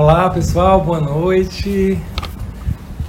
[0.00, 1.98] Olá pessoal, boa noite.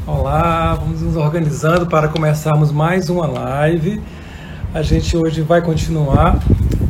[0.08, 4.02] Olá, vamos nos organizando para começarmos mais uma live.
[4.74, 6.40] A gente hoje vai continuar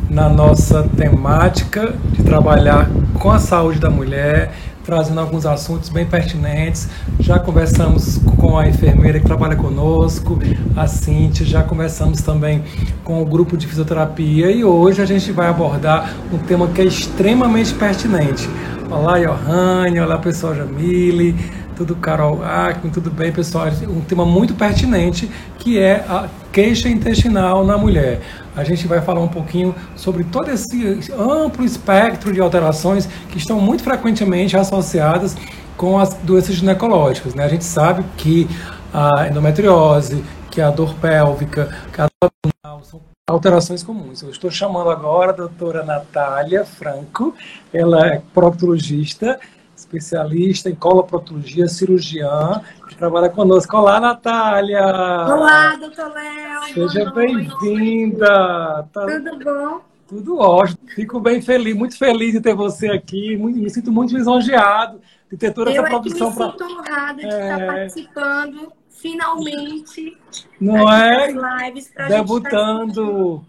[0.08, 4.54] na nossa temática de trabalhar com a saúde da mulher,
[4.86, 6.88] trazendo alguns assuntos bem pertinentes.
[7.18, 10.38] Já conversamos com a enfermeira que trabalha conosco,
[10.74, 12.64] a Cintia, já conversamos também
[13.04, 16.84] com o grupo de fisioterapia e hoje a gente vai abordar um tema que é
[16.84, 18.48] extremamente pertinente.
[18.90, 21.36] Olá, Johanne, olá pessoal Jamile,
[21.76, 23.68] tudo Carol Ackman, tudo bem pessoal?
[23.88, 28.20] Um tema muito pertinente que é a queixa intestinal na mulher.
[28.56, 33.60] A gente vai falar um pouquinho sobre todo esse amplo espectro de alterações que estão
[33.60, 35.36] muito frequentemente associadas
[35.76, 37.32] com as doenças ginecológicas.
[37.32, 37.44] Né?
[37.44, 38.48] A gente sabe que
[38.92, 44.22] a endometriose, que a dor pélvica, que a dor abdominal são alterações comuns.
[44.22, 47.34] Eu estou chamando agora a doutora Natália Franco,
[47.72, 49.38] ela é proctologista,
[49.76, 53.76] especialista em coloproctologia, cirurgiã, que trabalha conosco.
[53.76, 54.84] Olá, Natália!
[54.84, 56.74] Olá, doutor Léo!
[56.74, 58.88] Seja bem-vinda!
[58.92, 59.06] Tá...
[59.06, 59.80] Tudo bom?
[60.08, 60.80] Tudo ótimo.
[60.92, 65.54] Fico bem feliz, muito feliz de ter você aqui, me sinto muito lisonjeado de ter
[65.54, 66.26] toda essa produção.
[66.26, 67.28] Eu é me sinto honrada de é...
[67.28, 70.16] estar participando finalmente
[70.60, 71.30] não é?
[71.30, 73.44] lives debutando.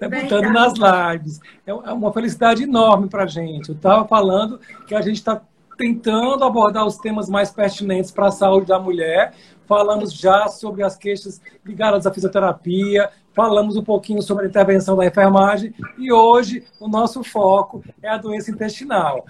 [0.00, 0.80] debutando Verdade.
[0.80, 1.40] nas lives.
[1.66, 3.70] É, é uma felicidade enorme para a gente.
[3.70, 5.40] Eu estava falando que a gente está
[5.76, 9.34] tentando abordar os temas mais pertinentes para a saúde da mulher.
[9.66, 15.06] Falamos já sobre as queixas ligadas à fisioterapia falamos um pouquinho sobre a intervenção da
[15.06, 19.24] enfermagem e hoje o nosso foco é a doença intestinal.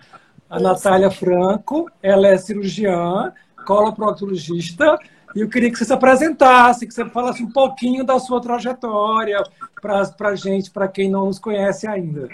[0.49, 0.65] A Isso.
[0.65, 3.35] Natália Franco ela é cirurgiã
[3.67, 4.99] coloproctologista
[5.35, 9.43] e eu queria que você se apresentasse, que você falasse um pouquinho da sua trajetória
[9.81, 12.29] para a gente, para quem não nos conhece ainda.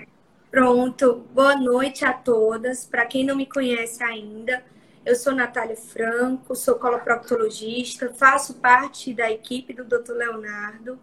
[0.51, 2.87] Pronto, boa noite a todas.
[2.87, 4.63] Para quem não me conhece ainda,
[5.05, 10.13] eu sou Natália Franco, sou coloproctologista, faço parte da equipe do Dr.
[10.13, 10.99] Leonardo.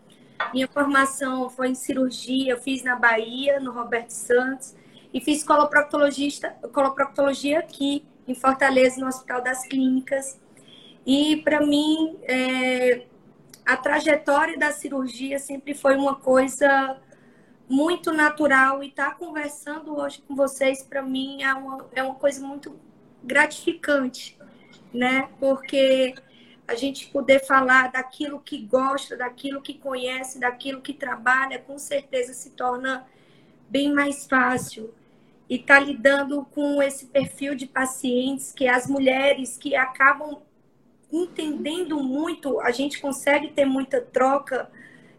[0.53, 4.73] Minha formação foi em cirurgia, eu fiz na Bahia, no Roberto Santos,
[5.13, 10.39] e fiz coloproctologista, coloproctologia aqui em Fortaleza, no Hospital das Clínicas.
[11.05, 13.05] E para mim, é,
[13.65, 16.97] a trajetória da cirurgia sempre foi uma coisa
[17.67, 22.15] muito natural e estar tá conversando hoje com vocês para mim é uma, é uma
[22.15, 22.77] coisa muito
[23.23, 24.37] gratificante,
[24.93, 25.29] né?
[25.39, 26.13] Porque
[26.67, 32.33] a gente poder falar daquilo que gosta, daquilo que conhece, daquilo que trabalha, com certeza
[32.33, 33.05] se torna
[33.69, 34.93] bem mais fácil.
[35.49, 40.41] E tá lidando com esse perfil de pacientes que as mulheres que acabam
[41.11, 44.69] entendendo muito, a gente consegue ter muita troca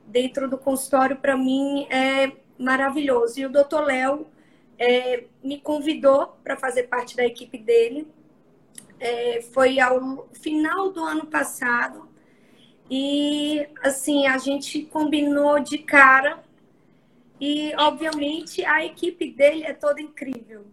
[0.07, 3.41] dentro do consultório, para mim é maravilhoso.
[3.41, 4.27] E o doutor Léo
[4.79, 8.07] é, me convidou para fazer parte da equipe dele.
[8.99, 12.09] É, foi ao final do ano passado.
[12.91, 16.43] E assim, a gente combinou de cara.
[17.41, 20.67] E obviamente a equipe dele é toda incrível.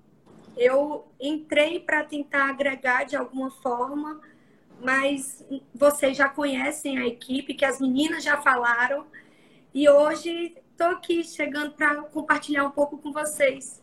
[0.55, 4.21] Eu entrei para tentar agregar de alguma forma
[4.83, 9.05] mas vocês já conhecem a equipe, que as meninas já falaram,
[9.73, 13.81] e hoje estou aqui chegando para compartilhar um pouco com vocês.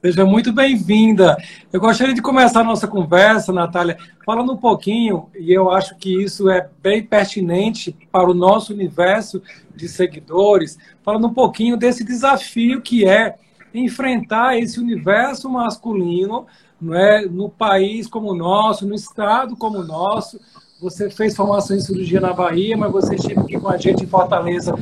[0.00, 1.36] Seja muito bem-vinda.
[1.72, 6.22] Eu gostaria de começar a nossa conversa, Natália, falando um pouquinho, e eu acho que
[6.22, 9.42] isso é bem pertinente para o nosso universo
[9.74, 13.34] de seguidores, falando um pouquinho desse desafio que é
[13.74, 16.46] enfrentar esse universo masculino
[16.80, 17.22] não é?
[17.22, 20.40] no país como o nosso, no estado como o nosso.
[20.80, 24.06] Você fez formação em cirurgia na Bahia, mas você esteve aqui com a gente em
[24.06, 24.72] Fortaleza,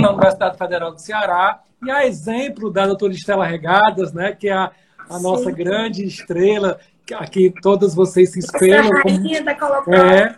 [0.00, 1.60] na Universidade Federal do Ceará.
[1.84, 4.70] E a exemplo da doutora Estela Regadas, né, que é a,
[5.10, 6.78] a nossa grande estrela,
[7.12, 8.88] aqui todas vocês se espelham.
[9.02, 10.34] Como, é,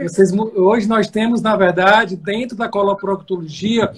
[0.00, 3.92] vocês, hoje nós temos, na verdade, dentro da coloproctologia,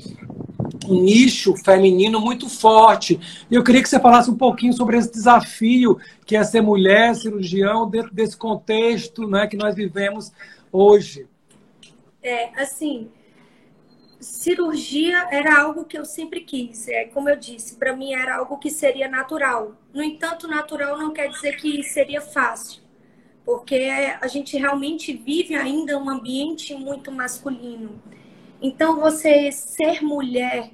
[0.89, 3.19] nicho feminino muito forte.
[3.51, 7.15] E eu queria que você falasse um pouquinho sobre esse desafio que é ser mulher,
[7.15, 10.33] cirurgião, dentro desse contexto né, que nós vivemos
[10.73, 11.27] hoje.
[12.23, 13.11] É, assim,
[14.21, 16.89] cirurgia era algo que eu sempre quis.
[16.89, 19.75] É, como eu disse, para mim era algo que seria natural.
[19.93, 22.83] No entanto, natural não quer dizer que seria fácil,
[23.45, 23.91] porque
[24.21, 28.01] a gente realmente vive ainda um ambiente muito masculino.
[28.63, 30.71] Então, você ser mulher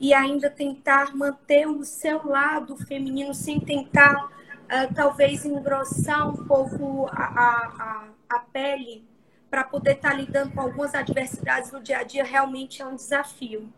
[0.00, 7.06] e ainda tentar manter o seu lado feminino sem tentar, uh, talvez, engrossar um pouco
[7.12, 9.04] a, a, a pele
[9.50, 12.96] para poder estar tá lidando com algumas adversidades no dia a dia, realmente é um
[12.96, 13.68] desafio.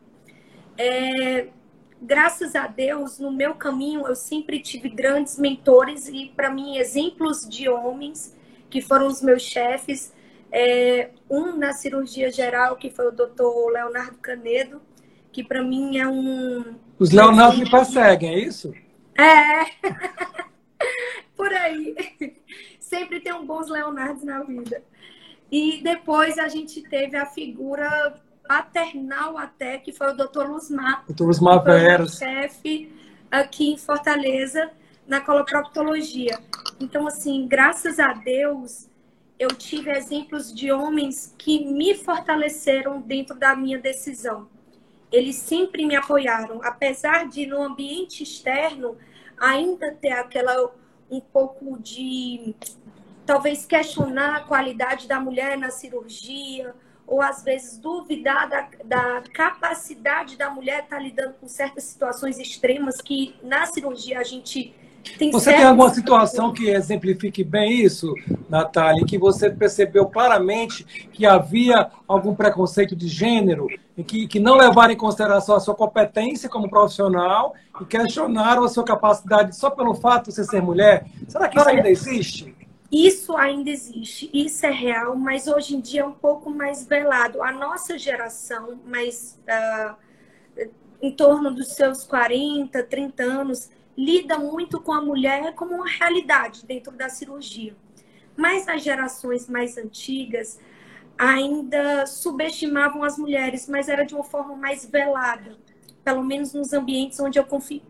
[0.78, 1.48] É,
[2.00, 7.48] graças a Deus, no meu caminho, eu sempre tive grandes mentores e, para mim, exemplos
[7.48, 8.36] de homens
[8.68, 10.12] que foram os meus chefes.
[10.52, 14.80] É, um na cirurgia geral, que foi o doutor Leonardo Canedo,
[15.32, 16.74] que para mim é um.
[16.98, 18.74] Os Leonardo me perseguem, é isso?
[19.16, 19.64] É.
[21.36, 21.94] Por aí.
[22.78, 24.82] Sempre tem um bons Leonardos na vida.
[25.50, 30.48] E depois a gente teve a figura paternal até, que foi o Dr.
[30.48, 31.04] Luzmar.
[31.08, 31.24] Dr.
[31.24, 32.16] Luzmar Veras.
[32.16, 32.92] chefe
[33.30, 34.70] aqui em Fortaleza,
[35.06, 36.36] na coloproctologia.
[36.80, 38.89] Então, assim, graças a Deus,
[39.40, 44.46] eu tive exemplos de homens que me fortaleceram dentro da minha decisão.
[45.10, 48.98] Eles sempre me apoiaram, apesar de no ambiente externo
[49.38, 50.70] ainda ter aquela
[51.10, 52.54] um pouco de
[53.24, 56.74] talvez questionar a qualidade da mulher na cirurgia,
[57.06, 62.38] ou às vezes duvidar da, da capacidade da mulher estar tá lidando com certas situações
[62.38, 64.74] extremas que na cirurgia a gente
[65.18, 68.14] tem Você tem alguma situação que exemplifique bem isso,
[68.48, 73.68] Natália, em que você percebeu claramente que havia algum preconceito de gênero,
[74.00, 78.68] e que, que não levaram em consideração a sua competência como profissional e questionaram a
[78.68, 81.06] sua capacidade só pelo fato de você ser mulher?
[81.28, 82.54] Será que isso ainda existe?
[82.90, 87.42] Isso ainda existe, isso é real, mas hoje em dia é um pouco mais velado.
[87.42, 89.94] A nossa geração, mais uh,
[91.00, 96.64] em torno dos seus 40, 30 anos, lida muito com a mulher como uma realidade
[96.64, 97.74] dentro da cirurgia.
[98.36, 100.58] Mas as gerações mais antigas
[101.18, 105.56] ainda subestimavam as mulheres, mas era de uma forma mais velada,
[106.02, 107.46] pelo menos nos ambientes onde eu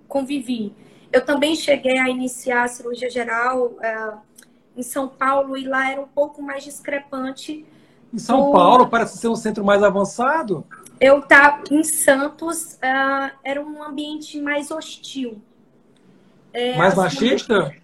[0.08, 0.74] convivi.
[1.12, 3.66] Eu também cheguei a iniciar a cirurgia geral.
[3.66, 4.30] Uh,
[4.76, 7.66] em São Paulo e lá era um pouco mais discrepante.
[8.12, 10.64] Em São Paulo parece ser um centro mais avançado?
[11.00, 15.40] Eu estava em Santos, uh, era um ambiente mais hostil.
[16.52, 17.54] É, mais machista?
[17.54, 17.80] Mulheres,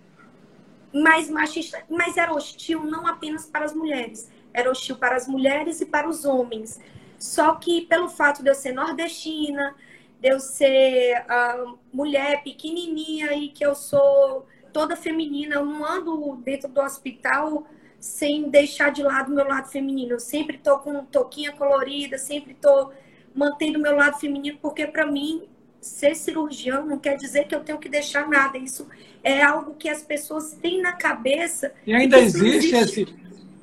[0.93, 5.81] mais machista, mas era hostil não apenas para as mulheres, era hostil para as mulheres
[5.81, 6.81] e para os homens.
[7.19, 9.75] Só que pelo fato de eu ser nordestina,
[10.21, 16.37] de eu ser uh, mulher pequenininha e que eu sou toda feminina, eu não ando
[16.37, 17.67] dentro do hospital
[17.99, 20.13] sem deixar de lado o meu lado feminino.
[20.13, 22.93] Eu sempre tô com touquinha colorida, sempre tô
[23.35, 25.49] mantendo o meu lado feminino, porque para mim
[25.87, 28.59] ser cirurgião não quer dizer que eu tenho que deixar nada.
[28.59, 28.87] Isso
[29.23, 31.73] é algo que as pessoas têm na cabeça.
[31.87, 33.15] E ainda existe, existe, esse,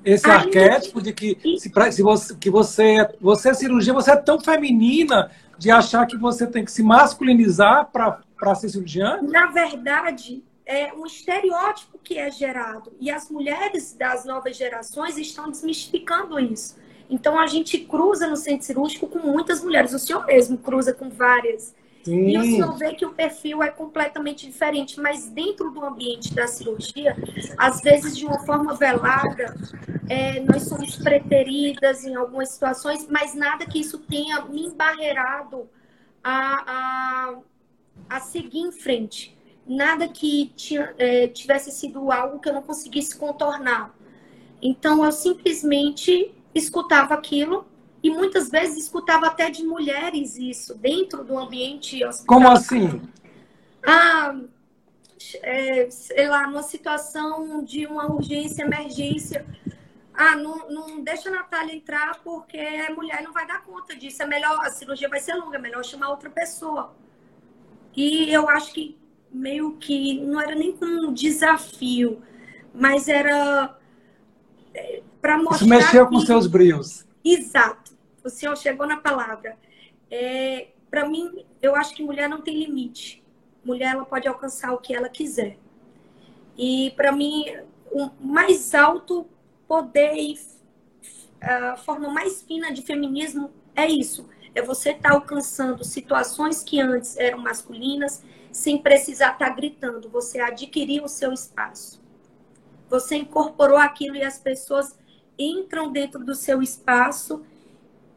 [0.03, 4.39] esse arquétipo de que, se, se você, que você, você é cirurgia, você é tão
[4.39, 9.21] feminina de achar que você tem que se masculinizar para ser cirurgiã?
[9.21, 12.91] Na verdade, é um estereótipo que é gerado.
[12.99, 16.77] E as mulheres das novas gerações estão desmistificando isso.
[17.09, 19.93] Então a gente cruza no centro cirúrgico com muitas mulheres.
[19.93, 21.75] O senhor mesmo cruza com várias.
[22.03, 22.29] Sim.
[22.29, 26.47] E o senhor vê que o perfil é completamente diferente, mas dentro do ambiente da
[26.47, 27.15] cirurgia,
[27.57, 29.55] às vezes de uma forma velada,
[30.09, 35.69] é, nós somos preteridas em algumas situações, mas nada que isso tenha me embarreirado
[36.23, 37.35] a, a,
[38.09, 39.33] a seguir em frente
[39.65, 43.95] nada que tinha, é, tivesse sido algo que eu não conseguisse contornar.
[44.61, 47.65] Então eu simplesmente escutava aquilo
[48.03, 52.27] e muitas vezes escutava até de mulheres isso dentro do ambiente hospitalar.
[52.27, 53.01] Como assim?
[53.81, 54.35] Ah,
[55.41, 59.45] é, sei lá, numa situação de uma urgência, emergência.
[60.13, 64.22] Ah, não, não deixa a Natália entrar porque a mulher não vai dar conta disso.
[64.22, 66.93] É melhor, a cirurgia vai ser longa, é melhor chamar outra pessoa.
[67.95, 68.98] E eu acho que
[69.31, 72.22] meio que não era nem como um desafio,
[72.74, 73.77] mas era
[74.74, 75.55] é, para mostrar.
[75.55, 76.13] Isso mexeu que...
[76.13, 77.05] com seus brios.
[77.24, 77.82] Exato.
[78.24, 79.58] O senhor chegou na palavra.
[80.10, 83.24] É, para mim, eu acho que mulher não tem limite.
[83.63, 85.58] Mulher ela pode alcançar o que ela quiser.
[86.58, 87.46] E para mim,
[87.92, 89.27] o mais alto
[89.68, 90.39] poder e
[91.42, 94.30] a forma mais fina de feminismo é isso.
[94.56, 100.10] É você estar tá alcançando situações que antes eram masculinas, sem precisar estar tá gritando.
[100.10, 102.01] Você adquiriu o seu espaço.
[102.89, 104.98] Você incorporou aquilo e as pessoas
[105.38, 107.44] entram dentro do seu espaço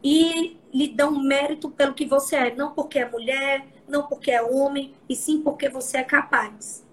[0.02, 4.42] e lhe dão mérito pelo que você é, não porque é mulher, não porque é
[4.42, 6.84] homem, e sim porque você é capaz.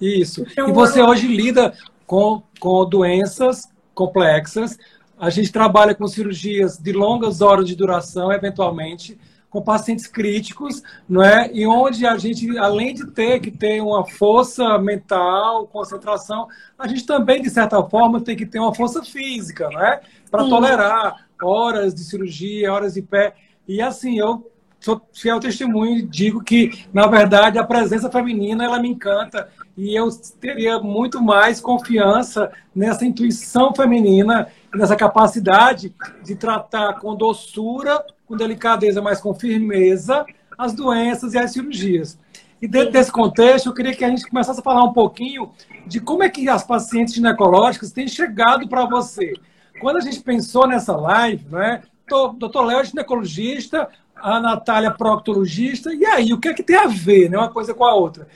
[0.00, 0.46] Isso.
[0.50, 1.06] Então, e você eu...
[1.06, 1.74] hoje lida
[2.06, 4.78] com, com doenças complexas.
[5.18, 9.18] A gente trabalha com cirurgias de longas horas de duração, eventualmente
[9.50, 11.50] com pacientes críticos, não é?
[11.52, 16.46] E onde a gente, além de ter que ter uma força mental, concentração,
[16.78, 20.00] a gente também, de certa forma, tem que ter uma força física, não é?
[20.30, 23.34] Para tolerar horas de cirurgia, horas de pé.
[23.66, 28.80] E assim, eu sou fiel testemunho e digo que, na verdade, a presença feminina ela
[28.80, 30.08] me encanta e eu
[30.40, 35.94] teria muito mais confiança nessa intuição feminina, nessa capacidade
[36.24, 40.24] de tratar com doçura, com delicadeza, mas com firmeza
[40.56, 42.18] as doenças e as cirurgias.
[42.60, 45.50] E dentro desse contexto, eu queria que a gente começasse a falar um pouquinho
[45.86, 49.32] de como é que as pacientes ginecológicas têm chegado para você.
[49.80, 56.04] Quando a gente pensou nessa live, né, doutor Léo é ginecologista, a Natália proctologista, e
[56.04, 58.28] aí, o que é que tem a ver, né, uma coisa com a outra?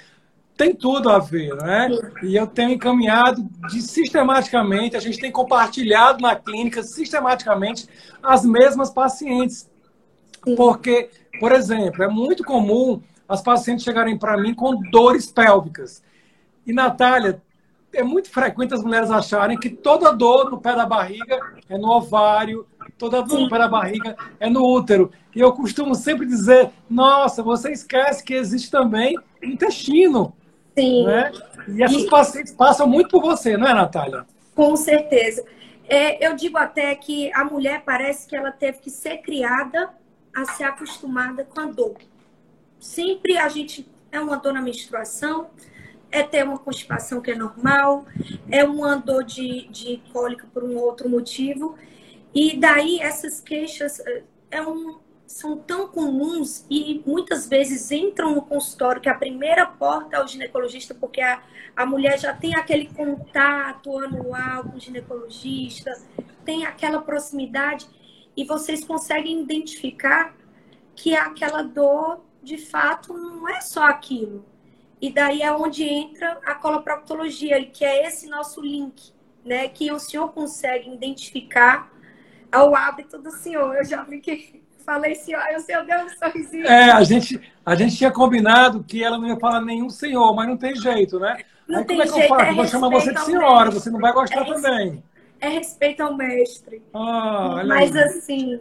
[0.56, 1.88] Tem tudo a ver, né?
[2.22, 7.88] E eu tenho encaminhado de, sistematicamente, a gente tem compartilhado na clínica sistematicamente
[8.22, 9.68] as mesmas pacientes.
[10.56, 11.10] Porque,
[11.40, 16.04] por exemplo, é muito comum as pacientes chegarem para mim com dores pélvicas.
[16.64, 17.42] E, Natália,
[17.94, 21.90] é muito frequente as mulheres acharem que toda dor no pé da barriga é no
[21.90, 22.66] ovário,
[22.98, 25.10] toda dor no pé da barriga é no útero.
[25.34, 30.34] E eu costumo sempre dizer: nossa, você esquece que existe também intestino.
[30.76, 31.04] Sim.
[31.06, 31.32] Né?
[31.68, 34.26] E essas pacientes passam muito por você, não é, Natália?
[34.54, 35.44] Com certeza.
[35.86, 39.90] É, eu digo até que a mulher parece que ela teve que ser criada
[40.34, 41.96] a ser acostumada com a dor.
[42.78, 45.48] Sempre a gente é uma dor na menstruação,
[46.14, 48.06] é ter uma constipação que é normal,
[48.48, 51.76] é uma dor de, de cólica por um outro motivo.
[52.32, 58.42] E daí essas queixas é, é um, são tão comuns e muitas vezes entram no
[58.42, 61.42] consultório, que é a primeira porta ao ginecologista, porque a,
[61.74, 66.00] a mulher já tem aquele contato anual com o ginecologista,
[66.44, 67.88] tem aquela proximidade,
[68.36, 70.32] e vocês conseguem identificar
[70.94, 74.53] que aquela dor de fato não é só aquilo.
[75.04, 79.12] E daí é onde entra a coloproctologia, que é esse nosso link,
[79.44, 79.68] né?
[79.68, 81.92] Que o senhor consegue identificar
[82.50, 83.76] ao hábito do senhor.
[83.76, 86.66] Eu já vi que falei senhor, aí o senhor deu um sorrisinho.
[86.66, 90.48] É, a gente, a gente tinha combinado que ela não ia falar nenhum senhor, mas
[90.48, 91.36] não tem jeito, né?
[91.68, 92.46] Não aí, tem como é que jeito, eu faço?
[92.46, 95.04] É eu vou chamar você de senhora, você não vai gostar é também.
[95.38, 96.82] É respeito ao mestre.
[96.94, 98.58] Ah, mas assim,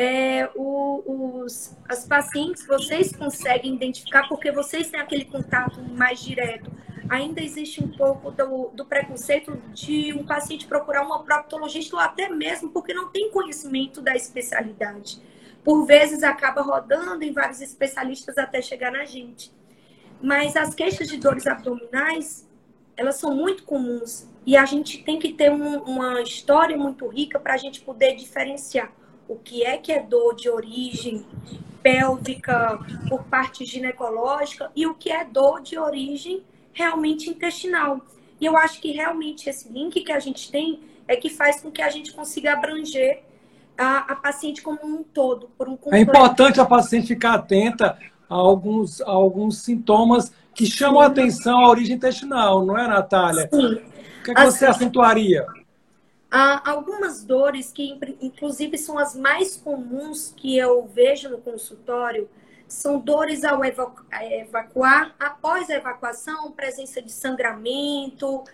[0.00, 6.70] é, o, os, as pacientes vocês conseguem identificar porque vocês têm aquele contato mais direto.
[7.10, 12.28] Ainda existe um pouco do, do preconceito de um paciente procurar uma proctologista ou até
[12.28, 15.20] mesmo porque não tem conhecimento da especialidade.
[15.64, 19.52] Por vezes acaba rodando em vários especialistas até chegar na gente.
[20.22, 22.48] Mas as queixas de dores abdominais,
[22.96, 27.40] elas são muito comuns e a gente tem que ter um, uma história muito rica
[27.40, 28.92] para a gente poder diferenciar
[29.28, 31.24] o que é que é dor de origem
[31.82, 36.42] pélvica por parte ginecológica e o que é dor de origem
[36.72, 38.00] realmente intestinal.
[38.40, 41.70] E eu acho que realmente esse link que a gente tem é que faz com
[41.70, 43.22] que a gente consiga abranger
[43.76, 45.48] a, a paciente como um todo.
[45.56, 51.00] Por um é importante a paciente ficar atenta a alguns, a alguns sintomas que chamam
[51.00, 51.04] Sim.
[51.04, 53.48] a atenção à origem intestinal, não é, Natália?
[53.52, 53.74] Sim.
[53.74, 55.46] O que, é que você assim, acentuaria?
[56.30, 62.28] Há algumas dores que, inclusive, são as mais comuns que eu vejo no consultório,
[62.66, 68.44] são dores ao evacuar, após a evacuação, presença de sangramento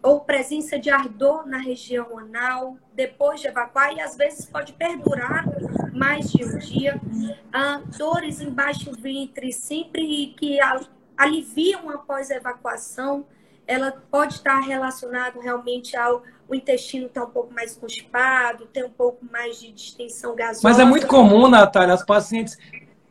[0.00, 5.44] ou presença de ardor na região anal, depois de evacuar, e às vezes pode perdurar
[5.92, 7.00] mais de um dia.
[7.98, 10.58] Dores embaixo do ventre, sempre que
[11.16, 13.26] aliviam após a evacuação,
[13.66, 18.90] ela pode estar relacionado realmente ao o intestino está um pouco mais constipado, tem um
[18.90, 20.60] pouco mais de distensão gasosa.
[20.62, 22.58] Mas é muito comum, Natália, as pacientes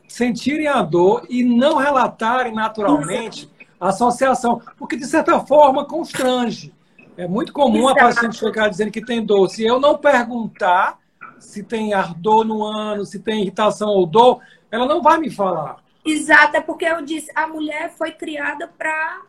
[0.07, 3.49] sentirem a dor e não relatarem naturalmente
[3.79, 6.73] a associação, porque de certa forma constrange.
[7.15, 7.99] É muito comum Exato.
[7.99, 9.47] a paciente chegar dizendo que tem dor.
[9.47, 10.99] Se eu não perguntar
[11.43, 15.83] se tem ardor no ano, se tem irritação ou dor, ela não vai me falar.
[16.05, 19.21] Exato, é porque eu disse, a mulher foi criada para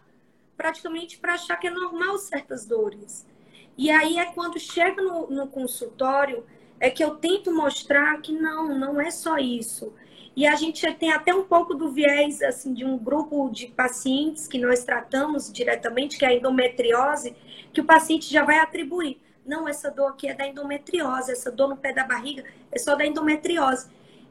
[0.57, 3.27] praticamente para achar que é normal certas dores.
[3.77, 6.45] E aí é quando chega no, no consultório
[6.79, 9.93] é que eu tento mostrar que não, não é só isso.
[10.37, 14.49] E a gente tem até um pouco do viés assim de um grupo de pacientes
[14.49, 17.37] que nós tratamos diretamente, que é a endometriose,
[17.73, 19.21] que o paciente já vai atribuir.
[19.47, 22.97] Não, essa dor aqui é da endometriose, essa dor no pé da barriga é só
[22.97, 23.89] da endometriose.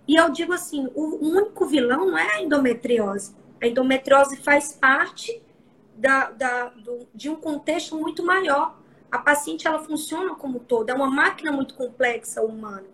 [0.07, 3.33] E eu digo assim, o único vilão não é a endometriose.
[3.61, 5.41] A endometriose faz parte
[5.95, 8.77] da, da, do, de um contexto muito maior
[9.13, 12.87] a paciente ela funciona como todo, é uma máquina muito complexa o humano.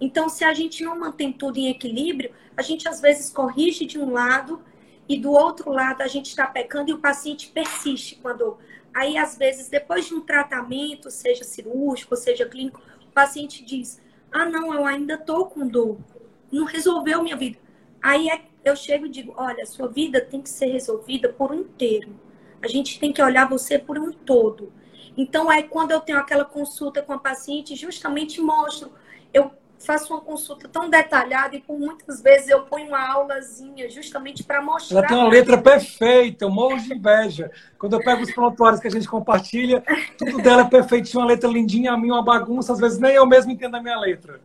[0.00, 3.98] Então, se a gente não mantém tudo em equilíbrio, a gente às vezes corrige de
[3.98, 4.62] um lado
[5.08, 8.58] e do outro lado a gente está pecando e o paciente persiste quando
[8.94, 14.46] aí às vezes depois de um tratamento, seja cirúrgico, seja clínico, o paciente diz: "Ah,
[14.46, 15.98] não, eu ainda tô com dor.
[16.52, 17.58] Não resolveu minha vida".
[18.00, 21.56] Aí é, eu chego e digo, olha, sua vida tem que ser resolvida por um
[21.56, 22.14] inteiro.
[22.62, 24.72] A gente tem que olhar você por um todo.
[25.16, 28.92] Então, é quando eu tenho aquela consulta com a paciente, justamente mostro,
[29.32, 34.42] eu faço uma consulta tão detalhada e por muitas vezes eu ponho uma aulazinha justamente
[34.42, 34.98] para mostrar.
[34.98, 37.50] Ela tem uma letra perfeita, eu morro de inveja.
[37.78, 39.82] Quando eu pego os prontuários que a gente compartilha,
[40.18, 43.14] tudo dela é perfeito, tinha uma letra lindinha, a minha uma bagunça, às vezes nem
[43.14, 44.40] eu mesmo entendo a minha letra.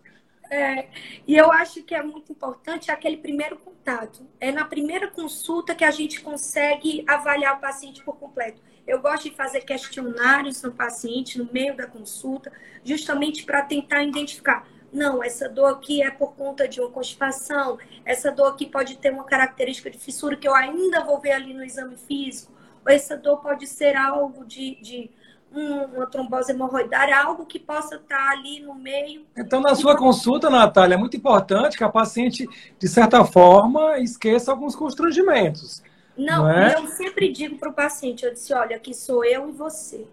[0.50, 0.90] É,
[1.26, 4.28] e eu acho que é muito importante aquele primeiro contato.
[4.38, 8.62] É na primeira consulta que a gente consegue avaliar o paciente por completo.
[8.88, 12.52] Eu gosto de fazer questionários no paciente no meio da consulta,
[12.84, 14.68] justamente para tentar identificar.
[14.92, 19.12] Não, essa dor aqui é por conta de uma constipação, essa dor aqui pode ter
[19.12, 22.52] uma característica de fissura que eu ainda vou ver ali no exame físico,
[22.86, 25.10] ou essa dor pode ser algo de, de
[25.54, 29.26] uma trombose hemorroidária, algo que possa estar ali no meio.
[29.38, 32.48] Então, na sua consulta, Natália, é muito importante que a paciente,
[32.80, 35.84] de certa forma, esqueça alguns constrangimentos.
[36.22, 36.76] Não, não é?
[36.76, 40.06] eu sempre digo para o paciente, eu disse, olha, aqui sou eu e você.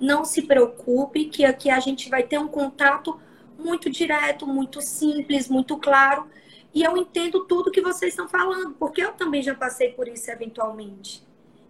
[0.00, 3.20] Não se preocupe que aqui a gente vai ter um contato
[3.56, 6.26] muito direto, muito simples, muito claro.
[6.74, 10.28] E eu entendo tudo que vocês estão falando, porque eu também já passei por isso
[10.28, 11.24] eventualmente.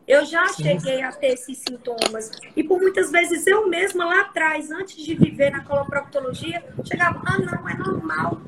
[0.09, 0.63] Eu já Sim.
[0.63, 2.31] cheguei a ter esses sintomas.
[2.57, 7.39] E por muitas vezes eu mesma lá atrás, antes de viver na coloproctologia, chegava, ah,
[7.39, 8.41] não, é normal.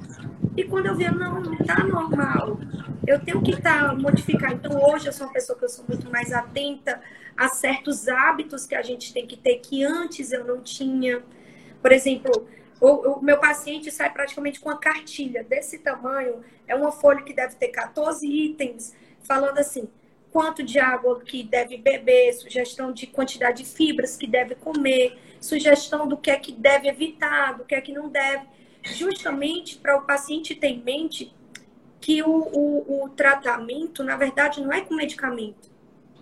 [0.56, 2.58] E quando eu via, não, não está normal.
[3.06, 4.52] Eu tenho que estar tá, modificar.
[4.52, 7.00] Então hoje eu sou uma pessoa que eu sou muito mais atenta
[7.36, 11.22] a certos hábitos que a gente tem que ter que antes eu não tinha.
[11.82, 12.48] Por exemplo,
[12.80, 17.34] o, o, meu paciente sai praticamente com uma cartilha desse tamanho, é uma folha que
[17.34, 19.88] deve ter 14 itens, falando assim:
[20.32, 26.08] quanto de água que deve beber, sugestão de quantidade de fibras que deve comer, sugestão
[26.08, 28.46] do que é que deve evitar, do que é que não deve,
[28.94, 31.34] justamente para o paciente ter em mente
[32.00, 35.70] que o, o, o, tratamento, na verdade, não é com medicamento.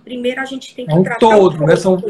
[0.02, 1.66] Primeiro a gente tem que é um tratar todo, o corpo.
[1.66, 1.76] Né?
[1.76, 2.02] São...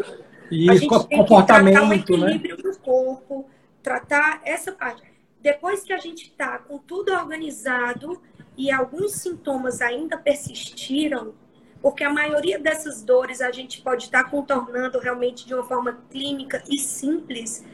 [0.50, 1.96] Isso, a gente comportamento, tem que tratar o né?
[1.96, 2.62] equilíbrio né?
[2.62, 3.46] do corpo,
[3.82, 5.02] tratar essa parte.
[5.40, 8.20] Depois que a gente está com tudo organizado
[8.56, 11.34] e alguns sintomas ainda persistiram,
[11.82, 15.98] porque a maioria dessas dores a gente pode estar tá contornando realmente de uma forma
[16.10, 17.64] clínica e simples,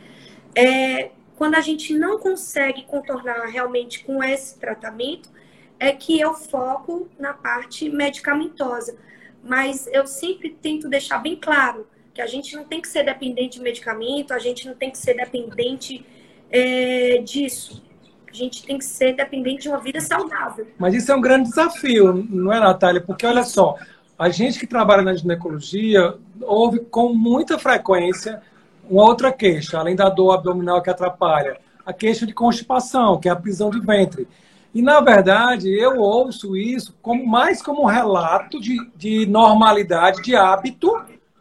[0.54, 5.30] é, quando a gente não consegue contornar realmente com esse tratamento,
[5.78, 8.98] é que eu foco na parte medicamentosa.
[9.42, 13.56] Mas eu sempre tento deixar bem claro que a gente não tem que ser dependente
[13.56, 16.04] de medicamento, a gente não tem que ser dependente
[16.50, 17.82] é, disso.
[18.30, 20.66] A gente tem que ser dependente de uma vida saudável.
[20.78, 23.00] Mas isso é um grande desafio, não é, Natália?
[23.00, 23.78] Porque olha só,
[24.18, 28.42] a gente que trabalha na ginecologia ouve com muita frequência
[28.90, 33.32] uma outra queixa, além da dor abdominal que atrapalha, a queixa de constipação, que é
[33.32, 34.26] a prisão de ventre.
[34.74, 40.36] E, na verdade, eu ouço isso como, mais como um relato de, de normalidade, de
[40.36, 40.92] hábito,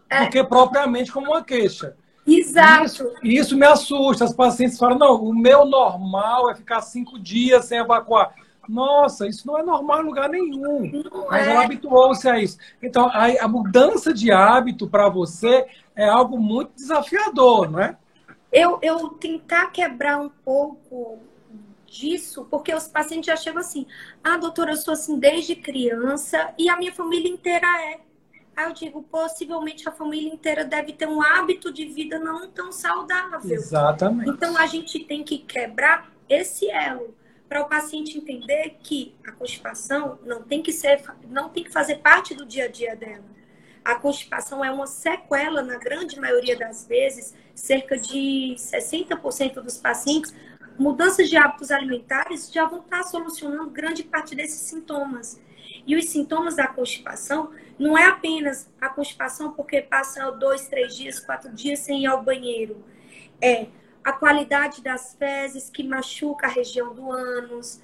[0.10, 0.26] é.
[0.26, 1.96] do que propriamente como uma queixa.
[2.26, 2.86] Exato.
[2.86, 4.26] Isso, isso me assusta.
[4.26, 8.34] As pacientes falam: não, o meu normal é ficar cinco dias sem evacuar.
[8.68, 10.92] Nossa, isso não é normal em lugar nenhum.
[10.92, 11.52] Não Mas é.
[11.52, 12.58] ela habituou-se a isso.
[12.82, 15.66] Então, a, a mudança de hábito para você
[16.00, 17.98] é algo muito desafiador, não é?
[18.50, 21.20] Eu, eu tentar quebrar um pouco
[21.86, 23.86] disso, porque os pacientes já chegam assim:
[24.24, 28.00] ah, doutora, eu sou assim desde criança e a minha família inteira é.
[28.56, 32.72] Aí eu digo, possivelmente a família inteira deve ter um hábito de vida não tão
[32.72, 33.52] saudável.
[33.52, 34.30] Exatamente.
[34.30, 37.14] Então a gente tem que quebrar esse elo
[37.48, 41.98] para o paciente entender que a constipação não tem que ser, não tem que fazer
[41.98, 43.24] parte do dia a dia dela.
[43.84, 50.34] A constipação é uma sequela, na grande maioria das vezes, cerca de 60% dos pacientes,
[50.78, 55.42] mudanças de hábitos alimentares já vão estar solucionando grande parte desses sintomas.
[55.86, 61.20] E os sintomas da constipação não é apenas a constipação porque passa dois, três dias,
[61.20, 62.84] quatro dias sem ir ao banheiro.
[63.42, 63.68] É
[64.04, 67.82] a qualidade das fezes que machuca a região do ânus.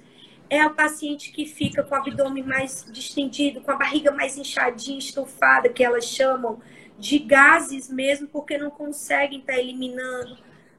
[0.48, 4.98] É o paciente que fica com o abdômen mais distendido, com a barriga mais inchadinha,
[4.98, 6.60] estufada, que elas chamam
[6.98, 10.38] de gases mesmo, porque não conseguem estar eliminando.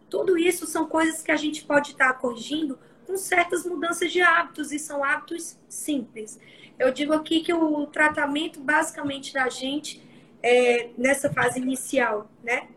[0.09, 4.71] Tudo isso são coisas que a gente pode estar corrigindo com certas mudanças de hábitos,
[4.71, 6.39] e são hábitos simples.
[6.77, 10.01] Eu digo aqui que o tratamento basicamente da gente
[10.43, 12.67] é, nessa fase inicial, né?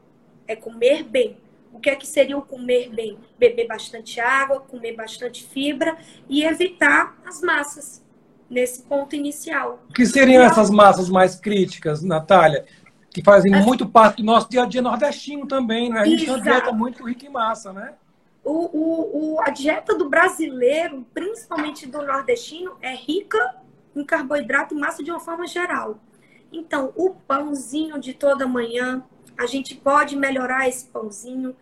[0.46, 1.36] É comer bem.
[1.72, 3.18] O que é que seria o comer bem?
[3.38, 5.96] Beber bastante água, comer bastante fibra
[6.28, 8.04] e evitar as massas
[8.48, 9.80] nesse ponto inicial.
[9.88, 12.66] O que seriam essas massas mais críticas, Natália?
[13.10, 13.64] Que fazem As...
[13.64, 16.00] muito parte do nosso dia a dia nordestino também, né?
[16.00, 16.42] A gente Exato.
[16.42, 17.94] tem uma dieta muito rica em massa, né?
[18.42, 23.56] O, o, o, a dieta do brasileiro, principalmente do nordestino, é rica
[23.94, 25.98] em carboidrato e massa de uma forma geral.
[26.52, 29.04] Então, o pãozinho de toda manhã,
[29.40, 31.56] a gente pode melhorar esse pãozinho.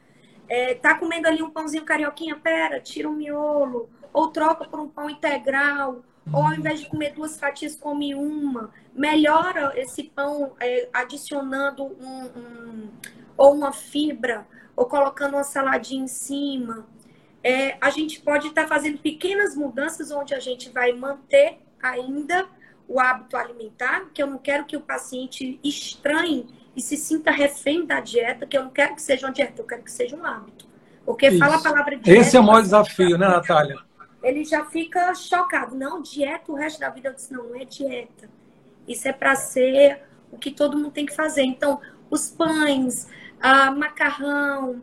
[0.49, 2.35] É, tá comendo ali um pãozinho carioquinha?
[2.35, 3.89] Pera, tira um miolo.
[4.13, 6.03] Ou troca por um pão integral.
[6.33, 8.73] Ou ao invés de comer duas fatias, come uma.
[8.93, 12.91] Melhora esse pão é, adicionando um, um,
[13.37, 16.85] ou uma fibra, ou colocando uma saladinha em cima.
[17.45, 22.49] É, a gente pode estar tá fazendo pequenas mudanças onde a gente vai manter ainda
[22.89, 27.85] o hábito alimentar, que eu não quero que o paciente estranhe e se sinta refém
[27.85, 30.25] da dieta, que eu não quero que seja uma dieta, eu quero que seja um
[30.25, 30.65] hábito.
[31.05, 31.39] Porque Isso.
[31.41, 32.21] fala a palavra dieta.
[32.21, 33.77] Esse é o maior desafio, né, Natália?
[34.23, 35.75] Ele já fica chocado.
[35.75, 37.09] Não, dieta o resto da vida.
[37.09, 38.31] Eu disse, não, não é dieta.
[38.87, 41.43] Isso é para ser o que todo mundo tem que fazer.
[41.43, 43.09] Então, os pães,
[43.41, 44.81] ah, macarrão,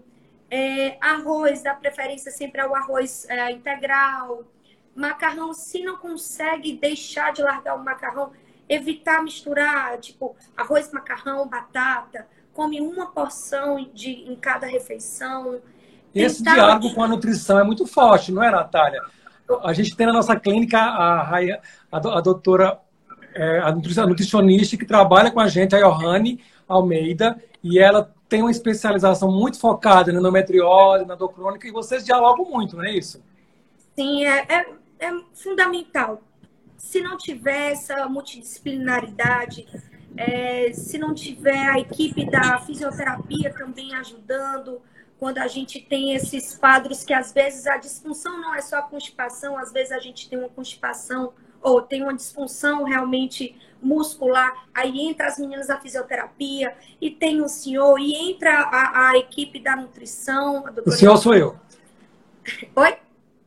[0.51, 4.43] é, arroz, da preferência sempre é o arroz é, integral,
[4.93, 8.33] macarrão, se não consegue deixar de largar o macarrão,
[8.67, 15.59] evitar misturar, tipo, arroz, macarrão, batata, come uma porção de, em cada refeição.
[16.13, 16.55] Esse Tentar...
[16.55, 19.01] diálogo com a nutrição é muito forte, não é, Natália?
[19.63, 22.79] A gente tem na nossa clínica a, a, a doutora,
[23.33, 28.51] é, a nutricionista que trabalha com a gente, a Johanne Almeida, e ela tem uma
[28.51, 33.23] especialização muito focada na endometriose, na dor crônica, e vocês dialogam muito, não é isso?
[33.95, 34.65] Sim, é, é
[34.99, 36.21] é fundamental.
[36.77, 39.67] Se não tiver essa multidisciplinaridade,
[40.17, 44.81] é, se não tiver a equipe da fisioterapia também ajudando,
[45.17, 48.81] quando a gente tem esses quadros que às vezes a disfunção não é só a
[48.81, 54.99] constipação, às vezes a gente tem uma constipação ou tem uma disfunção realmente muscular, aí
[54.99, 59.75] entra as meninas da fisioterapia e tem o senhor e entra a, a equipe da
[59.75, 60.65] nutrição.
[60.85, 61.55] o senhor sou eu.
[62.75, 62.97] Oi?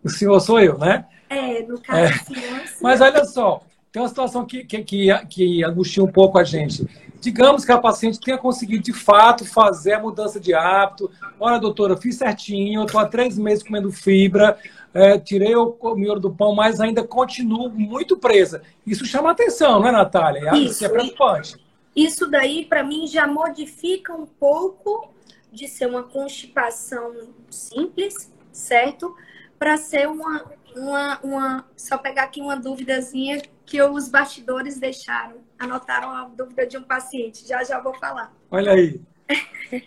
[0.03, 1.07] O senhor sou eu, né?
[1.29, 2.07] É, no caso, é.
[2.07, 2.35] Assim,
[2.81, 3.63] Mas olha só,
[3.93, 6.87] tem uma situação que, que, que, que angustia um pouco a gente.
[7.21, 11.11] Digamos que a paciente tenha conseguido de fato fazer a mudança de hábito.
[11.41, 14.57] Olha, doutora, fiz certinho, estou há três meses comendo fibra,
[14.95, 18.63] é, tirei o miolo do pão, mas ainda continuo muito presa.
[18.87, 20.51] Isso chama atenção, não é, Natália?
[20.55, 21.57] Isso, Isso é preocupante.
[21.95, 25.13] Isso daí, para mim, já modifica um pouco
[25.53, 27.13] de ser uma constipação
[27.51, 29.15] simples, certo?
[29.59, 30.45] Para ser uma,
[30.79, 35.39] uma, uma, só pegar aqui uma duvidazinha que os bastidores deixaram.
[35.59, 37.47] Anotaram a dúvida de um paciente.
[37.47, 38.33] Já já vou falar.
[38.51, 39.01] Olha aí.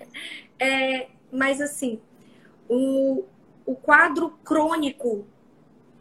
[0.60, 2.02] é, mas assim,
[2.68, 3.26] o,
[3.66, 5.26] o quadro crônico,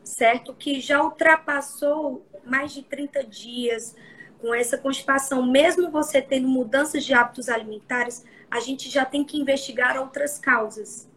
[0.03, 0.55] certo?
[0.55, 3.95] Que já ultrapassou mais de 30 dias
[4.41, 9.39] com essa constipação, mesmo você tendo mudanças de hábitos alimentares, a gente já tem que
[9.39, 11.10] investigar outras causas.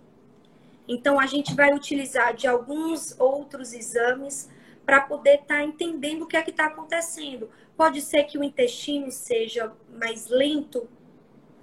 [0.87, 4.49] Então, a gente vai utilizar de alguns outros exames
[4.85, 7.49] para poder estar tá entendendo o que é que está acontecendo.
[7.75, 10.87] Pode ser que o intestino seja mais lento,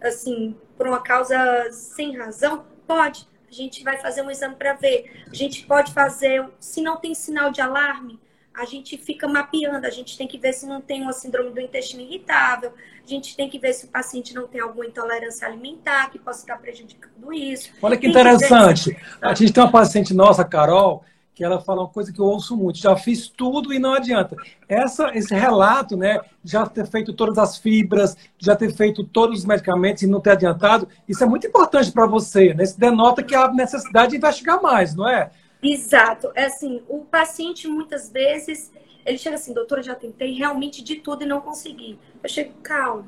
[0.02, 2.64] assim, por uma causa sem razão?
[2.87, 3.28] Pode.
[3.48, 5.24] A gente vai fazer um exame para ver.
[5.30, 8.18] A gente pode fazer, se não tem sinal de alarme,
[8.54, 11.60] a gente fica mapeando, a gente tem que ver se não tem uma síndrome do
[11.60, 16.10] intestino irritável, a gente tem que ver se o paciente não tem alguma intolerância alimentar
[16.10, 17.70] que possa estar prejudicando isso.
[17.80, 18.94] Olha que tem interessante.
[18.94, 21.04] Que A gente tem uma paciente nossa, Carol,
[21.40, 22.78] que ela fala uma coisa que eu ouço muito.
[22.78, 24.36] Já fiz tudo e não adianta.
[24.68, 29.44] Essa, esse relato, né, já ter feito todas as fibras, já ter feito todos os
[29.46, 32.52] medicamentos e não ter adiantado, isso é muito importante para você.
[32.52, 32.64] Né?
[32.64, 35.30] Isso denota que há necessidade de investigar mais, não é?
[35.62, 36.33] Exato.
[36.35, 38.73] É assim, o paciente muitas vezes
[39.05, 41.99] ele chega assim, doutora, já tentei realmente de tudo e não consegui.
[42.23, 43.07] Eu chego, calma.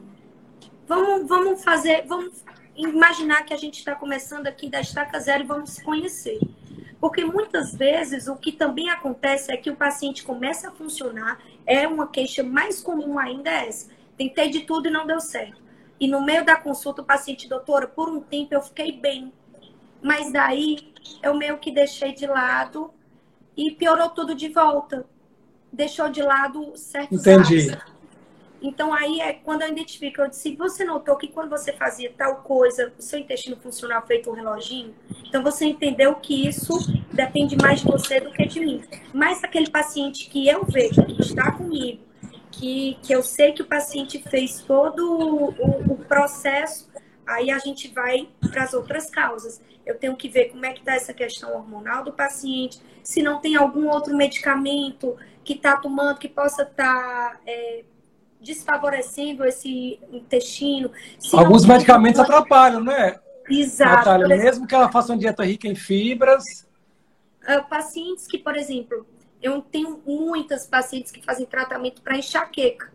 [0.87, 2.43] Vamos, vamos fazer, vamos
[2.75, 6.38] imaginar que a gente está começando aqui da estaca zero e vamos se conhecer.
[7.01, 11.87] Porque muitas vezes o que também acontece é que o paciente começa a funcionar, é
[11.87, 13.91] uma queixa mais comum ainda é essa.
[14.17, 15.61] Tentei de tudo e não deu certo.
[15.99, 19.33] E no meio da consulta, o paciente, doutora, por um tempo eu fiquei bem.
[20.03, 22.93] Mas daí eu meio que deixei de lado
[23.57, 25.07] e piorou tudo de volta.
[25.73, 27.77] Deixou de lado certos Entendi.
[28.61, 32.37] Então aí é quando eu identifico, eu disse, você notou que quando você fazia tal
[32.37, 34.95] coisa, o seu intestino funcionava feito um reloginho?
[35.27, 36.73] Então você entendeu que isso
[37.12, 38.85] depende mais de você do que de mim.
[39.12, 42.03] Mas aquele paciente que eu vejo, que está comigo,
[42.53, 46.88] que, que eu sei que o paciente fez todo o, o processo,
[47.27, 50.81] aí a gente vai para as outras causas eu tenho que ver como é que
[50.81, 56.19] está essa questão hormonal do paciente, se não tem algum outro medicamento que está tomando
[56.19, 57.85] que possa estar tá, é,
[58.41, 60.91] desfavorecendo esse intestino.
[61.33, 63.19] Alguns medicamentos atrapalham, não é?
[63.51, 63.97] Exato.
[63.97, 66.67] Natália, mesmo que ela faça uma dieta rica em fibras.
[67.43, 69.05] Uh, pacientes que, por exemplo,
[69.43, 72.93] eu tenho muitas pacientes que fazem tratamento para enxaqueca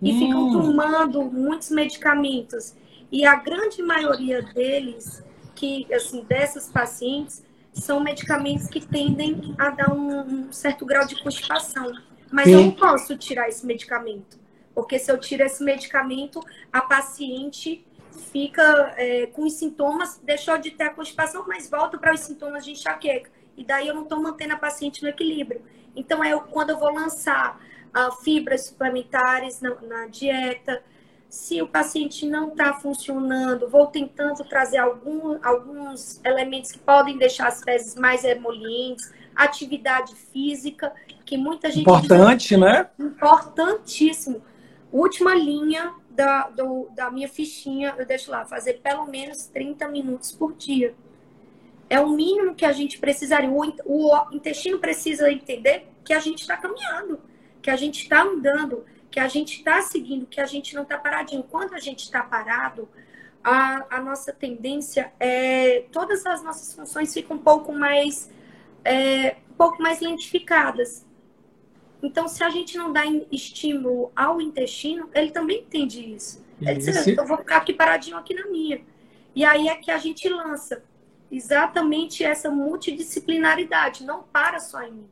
[0.00, 0.18] e hum.
[0.18, 2.74] ficam tomando muitos medicamentos.
[3.12, 5.22] E a grande maioria deles,
[5.54, 11.22] que assim, dessas pacientes, são medicamentos que tendem a dar um, um certo grau de
[11.22, 11.92] constipação.
[12.30, 12.52] Mas Sim.
[12.52, 14.40] eu não posso tirar esse medicamento.
[14.74, 16.40] Porque se eu tiro esse medicamento,
[16.72, 17.86] a paciente
[18.32, 22.64] fica é, com os sintomas, deixou de ter a constipação, mas volta para os sintomas
[22.64, 23.30] de enxaqueca.
[23.56, 25.62] E daí eu não estou mantendo a paciente no equilíbrio.
[25.94, 27.60] Então, é quando eu vou lançar
[27.94, 30.82] uh, fibras suplementares na, na, dieta,
[31.32, 37.48] se o paciente não está funcionando, vou tentando trazer algum, alguns elementos que podem deixar
[37.48, 40.92] as fezes mais emolientes, atividade física,
[41.24, 41.80] que muita gente.
[41.80, 42.86] Importante, diz, né?
[42.98, 44.42] Importantíssimo.
[44.92, 50.32] Última linha da, do, da minha fichinha, eu deixo lá, fazer pelo menos 30 minutos
[50.32, 50.94] por dia.
[51.88, 53.48] É o mínimo que a gente precisaria.
[53.50, 57.18] O, o intestino precisa entender que a gente está caminhando,
[57.62, 60.96] que a gente está andando, que a gente está seguindo, que a gente não está
[60.96, 61.44] paradinho.
[61.44, 62.88] Quando a gente está parado,
[63.44, 68.30] a, a, nossa tendência é todas as nossas funções ficam um pouco mais
[68.84, 71.06] é, um pouco mais lentificadas.
[72.02, 76.44] Então, se a gente não dá estímulo ao intestino, ele também entende isso.
[76.60, 78.80] Ele diz, eu vou ficar aqui paradinho aqui na minha.
[79.34, 80.82] E aí é que a gente lança
[81.30, 85.08] exatamente essa multidisciplinaridade, não para só em mim.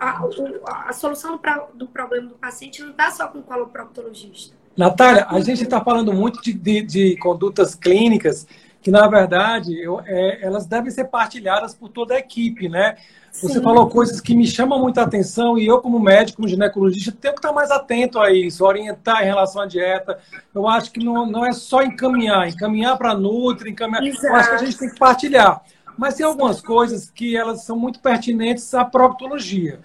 [0.00, 4.56] A, o, a, solução do, do, problema do paciente não está só com o coloproctologista.
[4.76, 8.46] Natália, a gente está falando muito de, de, de, condutas clínicas
[8.80, 12.96] que, na verdade, eu, é, elas devem ser partilhadas por toda a equipe, né?
[13.30, 13.62] Você Sim.
[13.62, 17.40] falou coisas que me chamam muita atenção e eu, como médico, como ginecologista, tenho que
[17.40, 20.18] estar mais atento a isso, orientar em relação à dieta.
[20.54, 24.04] Eu acho que não, não é só encaminhar, encaminhar para Nutri, encaminhar.
[24.04, 24.26] Exato.
[24.26, 25.62] Eu acho que a gente tem que partilhar.
[25.98, 29.80] Mas tem algumas coisas que elas são muito pertinentes à proctologia.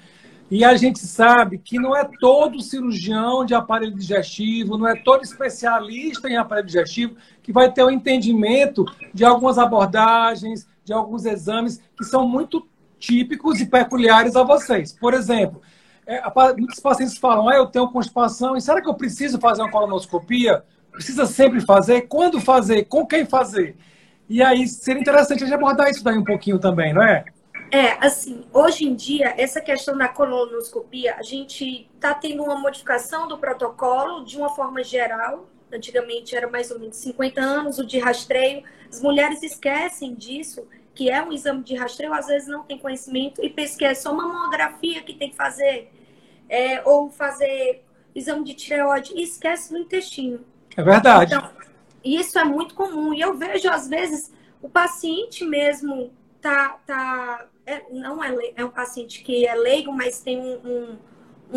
[0.51, 5.23] E a gente sabe que não é todo cirurgião de aparelho digestivo, não é todo
[5.23, 11.25] especialista em aparelho digestivo que vai ter o um entendimento de algumas abordagens, de alguns
[11.25, 12.67] exames que são muito
[12.99, 14.93] típicos e peculiares a vocês.
[14.93, 15.59] Por exemplo,
[16.05, 16.21] é,
[16.55, 20.63] muitos pacientes falam, ah, eu tenho constipação, e será que eu preciso fazer uma colonoscopia?
[20.91, 22.03] Precisa sempre fazer?
[22.03, 22.83] Quando fazer?
[22.83, 23.75] Com quem fazer?
[24.29, 27.25] E aí seria interessante a gente abordar isso daí um pouquinho também, não é?
[27.71, 33.27] É, assim, hoje em dia, essa questão da colonoscopia, a gente está tendo uma modificação
[33.27, 35.47] do protocolo de uma forma geral.
[35.73, 38.63] Antigamente era mais ou menos 50 anos, o de rastreio.
[38.89, 43.43] As mulheres esquecem disso que é um exame de rastreio, às vezes não tem conhecimento
[43.43, 45.91] e pensa que é só uma mamografia que tem que fazer,
[46.47, 47.83] é, ou fazer
[48.13, 50.41] exame de tireoide e esquece do intestino.
[50.77, 51.33] É verdade.
[51.33, 51.49] Então,
[52.03, 53.13] isso é muito comum.
[53.13, 56.11] E eu vejo, às vezes, o paciente mesmo
[56.41, 56.79] tá.
[56.85, 60.97] tá é, não é, é um paciente que é leigo, mas tem um, um,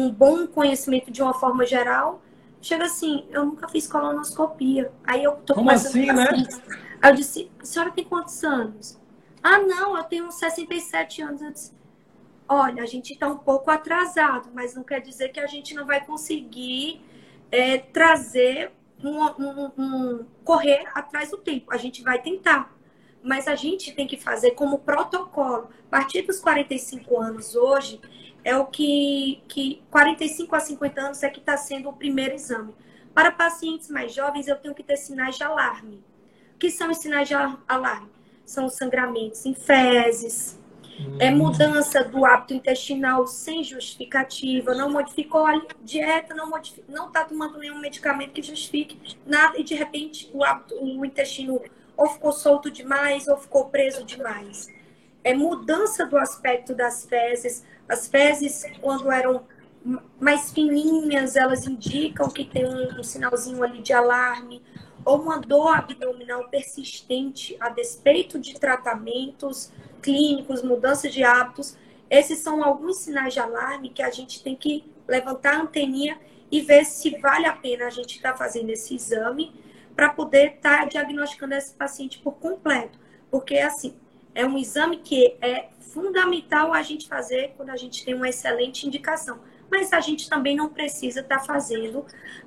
[0.05, 2.23] um bom conhecimento de uma forma geral.
[2.61, 4.93] Chega assim, eu nunca fiz colonoscopia.
[5.05, 6.29] Aí eu tô Como assim, né?
[7.03, 8.99] Aí eu disse, a senhora tem quantos anos?
[9.43, 11.43] Ah, não, eu tenho 67 anos.
[11.43, 11.73] Eu disse,
[12.49, 15.87] olha, a gente está um pouco atrasado, mas não quer dizer que a gente não
[15.87, 17.01] vai conseguir
[17.51, 21.73] é, trazer um, um, um, correr atrás do tempo.
[21.73, 22.75] A gente vai tentar.
[23.23, 25.69] Mas a gente tem que fazer como protocolo.
[25.87, 28.01] A partir dos 45 anos hoje,
[28.45, 32.75] é o que, que 45 a 50 anos é que está sendo o primeiro exame.
[33.13, 36.05] Para pacientes mais jovens, eu tenho que ter sinais de alarme.
[36.55, 38.17] O que são os sinais de alarme?
[38.47, 40.59] são sangramentos em fezes.
[41.19, 46.85] É mudança do hábito intestinal sem justificativa, não modificou a dieta, não modific...
[46.89, 51.61] não está tomando nenhum medicamento que justifique nada e de repente o, hábito, o intestino
[51.97, 54.69] ou ficou solto demais ou ficou preso demais.
[55.25, 57.65] É mudança do aspecto das fezes.
[57.89, 59.45] As fezes, quando eram
[60.21, 64.63] mais fininhas, elas indicam que tem um, um sinalzinho ali de alarme
[65.05, 71.77] ou uma dor abdominal persistente a despeito de tratamentos clínicos, mudança de hábitos,
[72.09, 76.19] esses são alguns sinais de alarme que a gente tem que levantar a anteninha
[76.51, 79.53] e ver se vale a pena a gente estar tá fazendo esse exame
[79.95, 82.99] para poder estar tá diagnosticando esse paciente por completo.
[83.31, 83.97] Porque, assim,
[84.35, 88.87] é um exame que é fundamental a gente fazer quando a gente tem uma excelente
[88.87, 92.05] indicação mas a gente também não precisa estar tá fazendo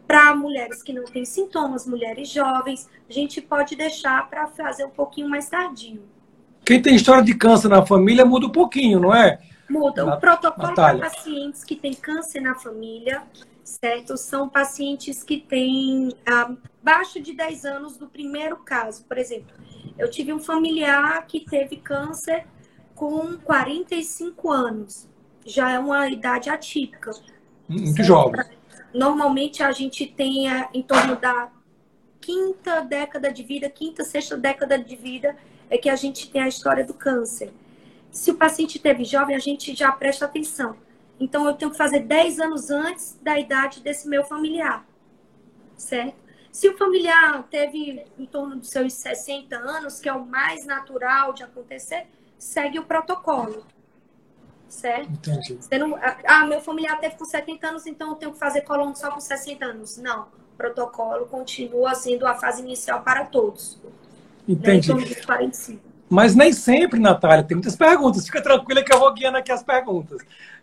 [0.08, 4.90] para mulheres que não têm sintomas, mulheres jovens, a gente pode deixar para fazer um
[4.90, 6.04] pouquinho mais tardio.
[6.70, 9.40] Quem tem história de câncer na família muda um pouquinho, não é?
[9.68, 10.06] Muda.
[10.06, 13.24] O protocolo para pacientes que têm câncer na família,
[13.64, 14.16] certo?
[14.16, 19.04] São pacientes que têm abaixo de 10 anos do primeiro caso.
[19.06, 19.52] Por exemplo,
[19.98, 22.46] eu tive um familiar que teve câncer
[22.94, 25.10] com 45 anos
[25.44, 27.10] já é uma idade atípica.
[27.68, 28.46] Muito jovem.
[28.94, 31.50] Normalmente a gente tem é, em torno da
[32.22, 35.36] quinta década de vida, quinta, sexta década de vida,
[35.70, 37.54] é que a gente tem a história do câncer.
[38.12, 40.76] Se o paciente teve jovem, a gente já presta atenção.
[41.20, 44.86] Então, eu tenho que fazer 10 anos antes da idade desse meu familiar,
[45.76, 46.16] certo?
[46.52, 51.34] Se o familiar teve em torno dos seus 60 anos, que é o mais natural
[51.34, 53.66] de acontecer, segue o protocolo,
[54.68, 55.12] certo?
[55.12, 55.60] Entendi.
[55.78, 59.12] Não, ah, meu familiar teve com 70 anos, então eu tenho que fazer colono só
[59.12, 59.98] com 60 anos.
[59.98, 63.80] Não, o protocolo continua sendo a fase inicial para todos.
[64.50, 64.92] Entendi.
[64.92, 65.04] Né?
[65.04, 68.26] Então, Mas nem sempre, Natália, tem muitas perguntas.
[68.26, 70.22] Fica tranquila que eu vou guiando aqui as perguntas.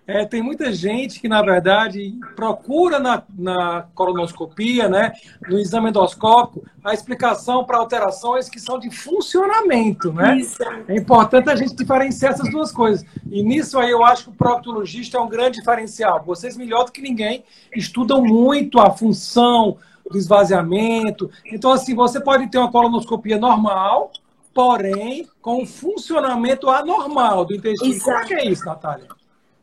[0.08, 5.12] É, tem muita gente que, na verdade, procura na, na colonoscopia, né,
[5.48, 10.12] no exame endoscópico, a explicação para alterações que são de funcionamento.
[10.12, 10.38] Né?
[10.38, 10.62] Isso.
[10.86, 13.04] É importante a gente diferenciar essas duas coisas.
[13.28, 16.22] E nisso aí eu acho que o proctologista é um grande diferencial.
[16.24, 17.42] Vocês, melhor do que ninguém,
[17.74, 19.76] estudam muito a função
[20.10, 21.30] do esvaziamento.
[21.44, 24.10] Então, assim, você pode ter uma colonoscopia normal,
[24.54, 27.92] porém com um funcionamento anormal do intestino.
[27.92, 28.04] Exato.
[28.04, 29.08] Como é que é isso, Natália?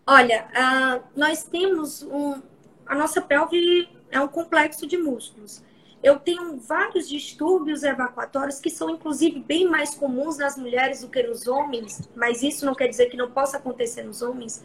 [0.06, 2.42] Olha, uh, nós temos um.
[2.86, 5.64] A nossa pelve é um complexo de músculos.
[6.04, 11.24] Eu tenho vários distúrbios evacuatórios que são, inclusive, bem mais comuns nas mulheres do que
[11.24, 14.62] nos homens, mas isso não quer dizer que não possa acontecer nos homens,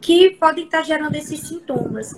[0.00, 2.14] que podem estar gerando esses sintomas.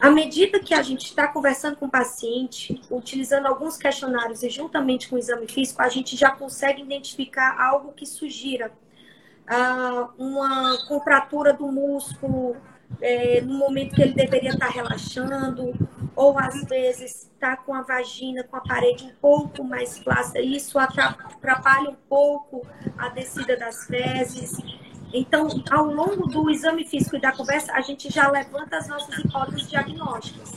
[0.00, 5.08] À medida que a gente está conversando com o paciente, utilizando alguns questionários e juntamente
[5.08, 8.72] com o exame físico, a gente já consegue identificar algo que sugira
[9.46, 12.56] ah, uma contratura do músculo
[13.00, 15.72] é, no momento que ele deveria estar relaxando,
[16.14, 20.78] ou às vezes está com a vagina, com a parede um pouco mais flácida, isso
[20.78, 22.66] atrapalha um pouco
[22.98, 24.56] a descida das fezes.
[25.12, 29.16] Então, ao longo do exame físico e da conversa, a gente já levanta as nossas
[29.18, 30.52] hipóteses diagnósticas.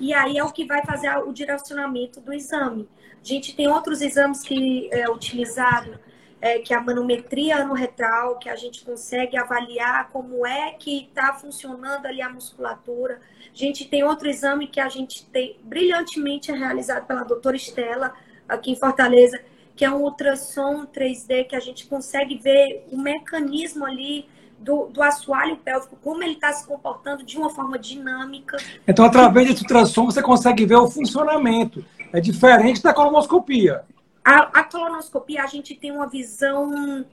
[0.00, 2.88] E aí é o que vai fazer o direcionamento do exame.
[3.22, 5.98] A gente tem outros exames que é utilizado
[6.42, 11.32] é, que é a manometria anorretral, que a gente consegue avaliar como é que está
[11.34, 13.20] funcionando ali a musculatura.
[13.40, 18.12] A gente tem outro exame que a gente tem brilhantemente realizado pela doutora Estela,
[18.48, 19.40] aqui em Fortaleza,
[19.74, 24.26] que é um ultrassom 3D, que a gente consegue ver o mecanismo ali
[24.58, 28.56] do, do assoalho pélvico, como ele está se comportando de uma forma dinâmica.
[28.86, 31.84] Então, através desse ultrassom, você consegue ver o funcionamento.
[32.12, 33.84] É diferente da colonoscopia.
[34.24, 37.04] A, a colonoscopia, a gente tem uma visão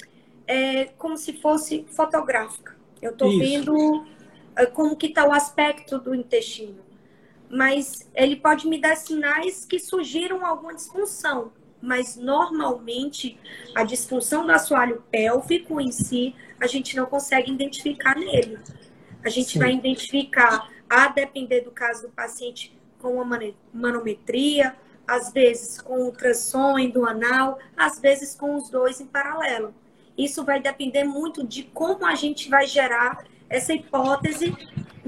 [0.45, 2.75] é, como se fosse fotográfica.
[3.01, 4.05] Eu estou vendo
[4.55, 6.79] é, como que está o aspecto do intestino.
[7.49, 11.51] Mas ele pode me dar sinais que sugiram alguma disfunção.
[11.81, 13.39] Mas normalmente
[13.75, 18.57] a disfunção do assoalho pélvico em si, a gente não consegue identificar nele.
[19.23, 19.59] A gente Sim.
[19.59, 23.39] vai identificar, a depender do caso do paciente, com uma
[23.73, 24.75] manometria,
[25.07, 29.73] às vezes com ultrassom endoanal, às vezes com os dois em paralelo.
[30.17, 34.55] Isso vai depender muito de como a gente vai gerar essa hipótese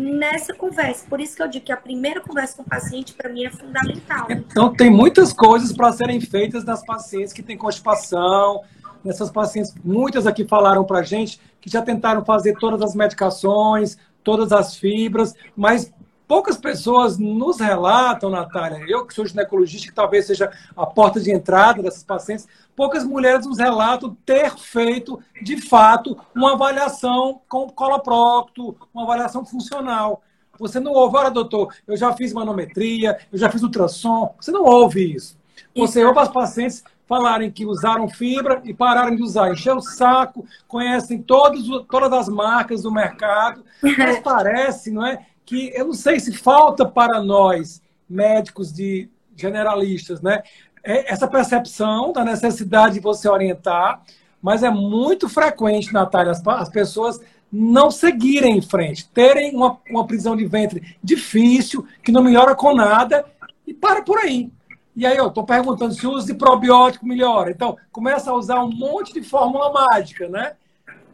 [0.02, 1.06] nessa conversa.
[1.08, 3.52] Por isso que eu digo que a primeira conversa com o paciente, para mim, é
[3.52, 4.28] fundamental.
[4.30, 8.62] Então, tem muitas coisas para serem feitas nas pacientes que têm constipação,
[9.04, 14.52] nessas pacientes, muitas aqui falaram para gente que já tentaram fazer todas as medicações, todas
[14.52, 15.92] as fibras, mas
[16.32, 21.30] poucas pessoas nos relatam, Natália, eu que sou ginecologista, que talvez seja a porta de
[21.30, 28.78] entrada dessas pacientes, poucas mulheres nos relatam ter feito, de fato, uma avaliação com coloprocto,
[28.94, 30.24] uma avaliação funcional.
[30.58, 34.34] Você não ouve, olha, doutor, eu já fiz manometria, eu já fiz ultrassom.
[34.39, 35.38] Você não ouve isso.
[35.76, 40.46] Você ouve as pacientes falarem que usaram fibra e pararam de usar, encher o saco,
[40.65, 43.65] conhecem todos, todas as marcas do mercado,
[43.98, 45.26] mas parece, não é?
[45.52, 50.44] Que eu não sei se falta para nós, médicos de generalistas, né?
[50.82, 54.02] É essa percepção da necessidade de você orientar,
[54.42, 57.20] mas é muito frequente, Natália, as, as pessoas
[57.52, 62.74] não seguirem em frente, terem uma, uma prisão de ventre difícil, que não melhora com
[62.74, 63.26] nada,
[63.68, 64.49] e para por aí.
[64.95, 67.52] E aí eu estou perguntando se o uso de probiótico melhora.
[67.52, 70.54] Então, começa a usar um monte de fórmula mágica, né?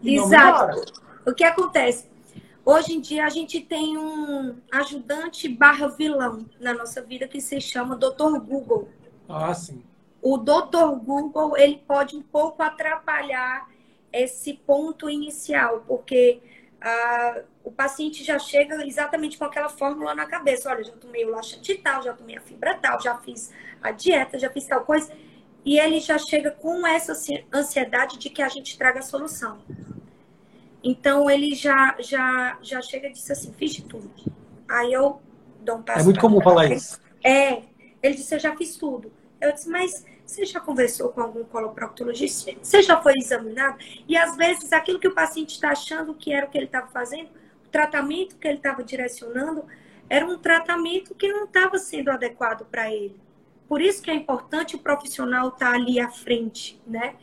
[0.04, 0.80] E Exato.
[1.26, 2.06] O que acontece?
[2.68, 7.62] Hoje em dia a gente tem um ajudante barra vilão na nossa vida que se
[7.62, 8.40] chama Dr.
[8.46, 8.90] Google.
[9.30, 9.82] Ah, sim.
[10.22, 11.00] O Dr.
[11.02, 13.70] Google ele pode um pouco atrapalhar
[14.12, 16.42] esse ponto inicial, porque
[16.82, 20.70] ah, o paciente já chega exatamente com aquela fórmula na cabeça.
[20.70, 23.50] Olha, já tomei o laxante tal, já tomei a fibra tal, já fiz
[23.82, 25.10] a dieta, já fiz tal coisa.
[25.64, 27.14] E ele já chega com essa
[27.54, 29.58] ansiedade de que a gente traga a solução.
[30.84, 34.10] Então ele já já já chega e diz assim, fiz de tudo.
[34.70, 35.22] Aí eu
[35.62, 36.00] dou um passo.
[36.00, 37.00] É muito comum falar isso.
[37.24, 37.64] É,
[38.02, 39.12] ele disse, eu já fiz tudo.
[39.40, 42.52] Eu disse, mas você já conversou com algum coloproctologista?
[42.62, 43.78] Você já foi examinado?
[44.08, 46.88] E às vezes aquilo que o paciente está achando que era o que ele estava
[46.88, 47.30] fazendo,
[47.66, 49.64] o tratamento que ele estava direcionando,
[50.10, 53.16] era um tratamento que não estava sendo adequado para ele.
[53.68, 57.16] Por isso que é importante o profissional estar tá ali à frente, né?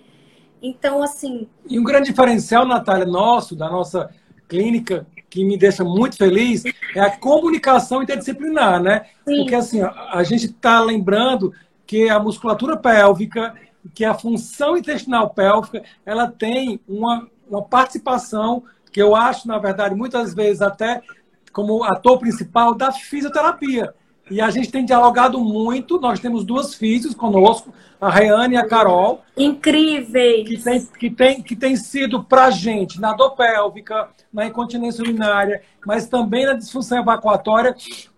[0.65, 1.47] Então, assim.
[1.69, 4.09] E um grande diferencial, Natália, nosso, da nossa
[4.49, 9.05] clínica, que me deixa muito feliz, é a comunicação interdisciplinar, né?
[9.29, 9.37] Sim.
[9.37, 11.53] Porque, assim, a gente está lembrando
[11.87, 13.55] que a musculatura pélvica,
[13.95, 19.95] que a função intestinal pélvica, ela tem uma, uma participação que eu acho, na verdade,
[19.95, 21.03] muitas vezes até
[21.53, 23.93] como ator principal da fisioterapia.
[24.31, 26.01] E a gente tem dialogado muito.
[26.01, 29.23] Nós temos duas físicos conosco, a Reane e a Carol.
[29.37, 30.49] Incríveis!
[30.49, 35.03] Que tem, que tem, que tem sido para a gente, na dor pélvica, na incontinência
[35.03, 37.75] urinária, mas também na disfunção evacuatória,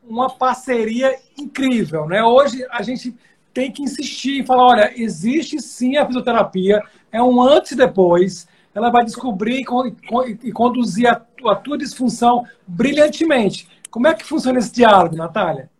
[0.08, 2.06] uma parceria incrível.
[2.06, 2.22] Né?
[2.22, 3.14] Hoje a gente
[3.52, 8.46] tem que insistir e falar: olha, existe sim a fisioterapia, é um antes e depois.
[8.74, 13.66] Ela vai descobrir e, conduzir a, a tua disfunção brilhantemente.
[13.90, 15.70] Como é que funciona esse diálogo, Natália?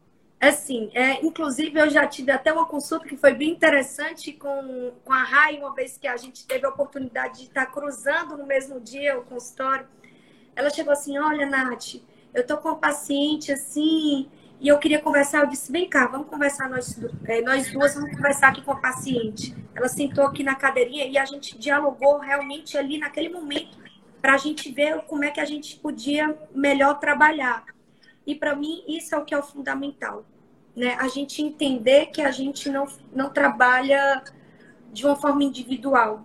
[0.40, 5.12] Assim, é, inclusive eu já tive até uma consulta que foi bem interessante com, com
[5.12, 8.78] a Rai, uma vez que a gente teve a oportunidade de estar cruzando no mesmo
[8.78, 9.86] dia o consultório.
[10.54, 11.96] Ela chegou assim: Olha, Nath,
[12.34, 14.28] eu tô com uma paciente assim,
[14.58, 18.10] e eu queria conversar, eu disse, vem cá, vamos conversar nós, é, nós duas, vamos
[18.16, 19.54] conversar aqui com a paciente.
[19.74, 23.76] Ela sentou aqui na cadeirinha e a gente dialogou realmente ali naquele momento
[24.20, 27.64] para a gente ver como é que a gente podia melhor trabalhar.
[28.26, 30.24] E para mim isso é o que é o fundamental,
[30.74, 30.96] né?
[30.98, 34.22] A gente entender que a gente não, não trabalha
[34.92, 36.24] de uma forma individual.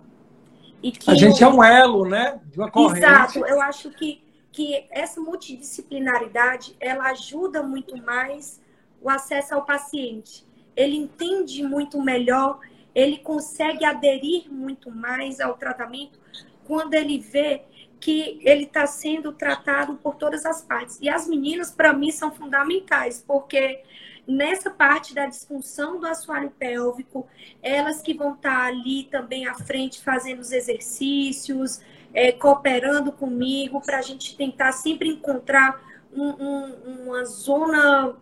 [0.82, 2.40] E que a gente é um elo, né?
[2.46, 3.06] De uma corrente.
[3.06, 3.46] Exato.
[3.46, 4.22] Eu acho que
[4.52, 8.60] que essa multidisciplinaridade ela ajuda muito mais
[9.00, 10.46] o acesso ao paciente.
[10.76, 12.60] Ele entende muito melhor,
[12.94, 16.20] ele consegue aderir muito mais ao tratamento
[16.64, 17.62] quando ele vê
[18.02, 20.98] que ele está sendo tratado por todas as partes.
[21.00, 23.84] E as meninas, para mim, são fundamentais, porque
[24.26, 27.28] nessa parte da disfunção do assoalho pélvico,
[27.62, 31.80] elas que vão estar tá ali também à frente fazendo os exercícios,
[32.12, 35.80] é, cooperando comigo para a gente tentar sempre encontrar
[36.12, 38.16] um, um, uma zona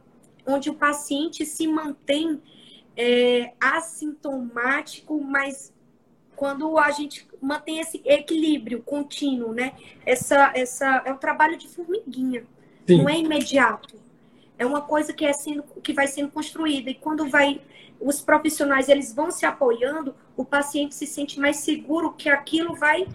[0.46, 2.38] onde o paciente se mantém
[2.94, 5.72] é, assintomático, mas
[6.40, 9.74] quando a gente mantém esse equilíbrio contínuo, né?
[10.06, 12.44] Essa, essa é um trabalho de formiguinha,
[12.86, 13.02] Sim.
[13.02, 13.96] não é imediato.
[14.58, 17.60] É uma coisa que é sendo, que vai sendo construída e quando vai
[18.00, 23.06] os profissionais eles vão se apoiando, o paciente se sente mais seguro que aquilo vai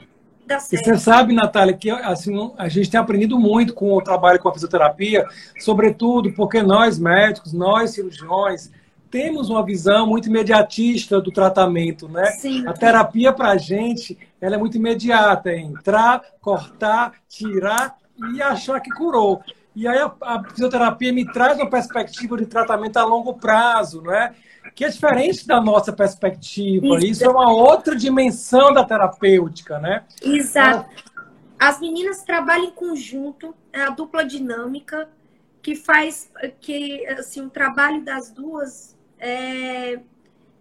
[0.71, 4.47] e você sabe, Natália, que assim, a gente tem aprendido muito com o trabalho com
[4.47, 5.26] a fisioterapia,
[5.59, 8.69] sobretudo porque nós médicos, nós cirurgiões,
[9.10, 12.26] temos uma visão muito imediatista do tratamento, né?
[12.32, 12.68] Sim.
[12.68, 17.95] A terapia para a gente, ela é muito imediata, é entrar, cortar, tirar
[18.34, 19.41] e achar que curou.
[19.76, 24.14] E aí a, a fisioterapia me traz uma perspectiva de tratamento a longo prazo, não
[24.14, 24.34] é?
[24.74, 26.97] que é diferente da nossa perspectiva.
[26.97, 30.03] Isso, Isso é uma outra dimensão da terapêutica, né?
[30.22, 30.89] Exato.
[31.60, 35.10] As meninas trabalham em conjunto, é a dupla dinâmica,
[35.62, 36.30] que faz
[36.60, 38.95] que assim, o trabalho das duas
[39.26, 39.99] é,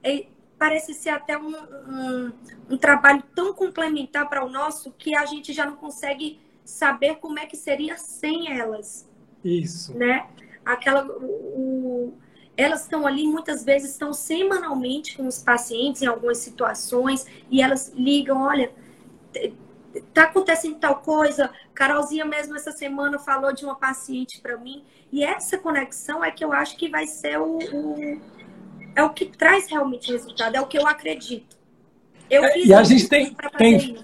[0.03, 0.27] é,
[0.59, 2.33] parece ser até um, um,
[2.71, 7.39] um trabalho tão complementar para o nosso que a gente já não consegue saber como
[7.39, 9.07] é que seria sem elas.
[9.45, 9.95] Isso.
[9.95, 10.27] Né?
[10.65, 12.15] Aquela, o,
[12.57, 17.93] elas estão ali, muitas vezes estão semanalmente com os pacientes em algumas situações e elas
[17.95, 18.73] ligam, olha,
[20.15, 21.53] tá acontecendo tal coisa.
[21.75, 26.43] Carolzinha mesmo essa semana falou de uma paciente para mim e essa conexão é que
[26.43, 28.21] eu acho que vai ser o, o
[28.95, 31.57] é o que traz realmente resultado, é o que eu acredito.
[32.31, 33.97] Eu é, e a gente tem, tem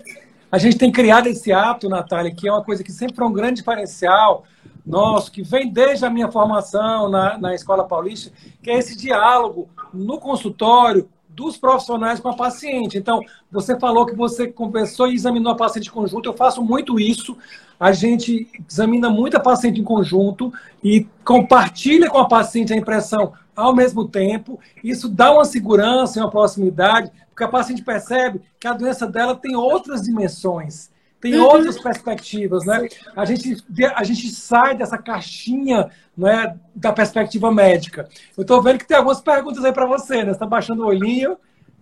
[0.52, 3.32] a gente tem criado esse ato, Natália, que é uma coisa que sempre foi um
[3.32, 4.44] grande diferencial
[4.84, 8.32] nosso, que vem desde a minha formação na, na Escola Paulista,
[8.62, 12.98] que é esse diálogo no consultório dos profissionais com a paciente.
[12.98, 13.20] Então,
[13.50, 16.28] você falou que você conversou e examinou a paciente conjunto.
[16.28, 17.38] Eu faço muito isso.
[17.78, 23.32] A gente examina muito a paciente em conjunto e compartilha com a paciente a impressão
[23.60, 24.58] ao mesmo tempo.
[24.82, 29.36] Isso dá uma segurança e uma proximidade, porque a paciente percebe que a doença dela
[29.36, 30.90] tem outras dimensões
[31.20, 31.44] tem uhum.
[31.44, 32.88] outras perspectivas, né?
[33.14, 33.62] A gente,
[33.94, 38.08] a gente sai dessa caixinha né, da perspectiva médica.
[38.36, 40.24] Eu estou vendo que tem algumas perguntas aí para você, né?
[40.24, 41.36] Você está baixando o olhinho.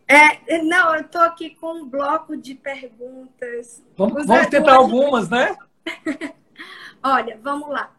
[0.09, 3.85] É, não, eu estou aqui com um bloco de perguntas.
[3.97, 5.57] Vamos, vamos tentar algumas, né?
[7.01, 7.93] Olha, vamos lá.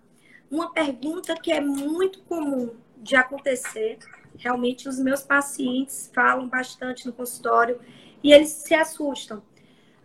[0.52, 3.98] Uma pergunta que é muito comum de acontecer,
[4.38, 7.80] realmente os meus pacientes falam bastante no consultório
[8.24, 9.42] e eles se assustam.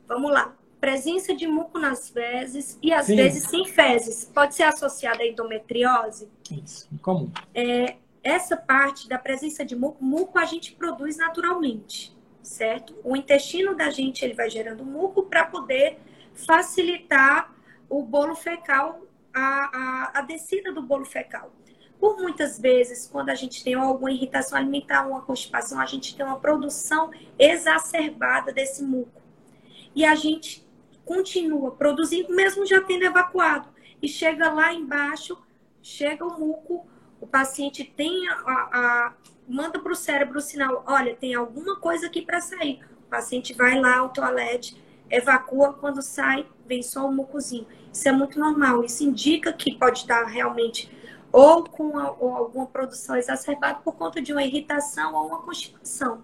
[0.07, 0.55] Vamos lá.
[0.80, 3.16] Presença de muco nas fezes e às Sim.
[3.16, 4.24] vezes sem fezes.
[4.26, 6.28] Pode ser associada à endometriose?
[6.51, 7.30] Isso, comum.
[7.55, 12.95] É, essa parte da presença de muco, muco a gente produz naturalmente, certo?
[13.03, 15.99] O intestino da gente ele vai gerando muco para poder
[16.34, 17.55] facilitar
[17.88, 21.53] o bolo fecal, a, a, a descida do bolo fecal.
[22.05, 26.26] Por muitas vezes, quando a gente tem alguma irritação alimentar, uma constipação, a gente tem
[26.26, 29.22] uma produção exacerbada desse muco.
[29.94, 30.68] E a gente
[31.02, 33.70] continua produzindo, mesmo já tendo evacuado.
[34.02, 35.42] E chega lá embaixo,
[35.80, 36.86] chega o muco
[37.22, 39.14] o paciente tem a, a
[39.48, 42.80] manda para o cérebro o sinal, olha, tem alguma coisa aqui para sair.
[43.07, 44.76] O paciente vai lá ao toalete,
[45.09, 47.66] evacua, quando sai, vem só um mucozinho.
[47.90, 48.84] Isso é muito normal.
[48.84, 50.90] Isso indica que pode estar realmente
[51.35, 56.18] ou com a, ou alguma produção exacerbada por conta de uma irritação ou uma constipação.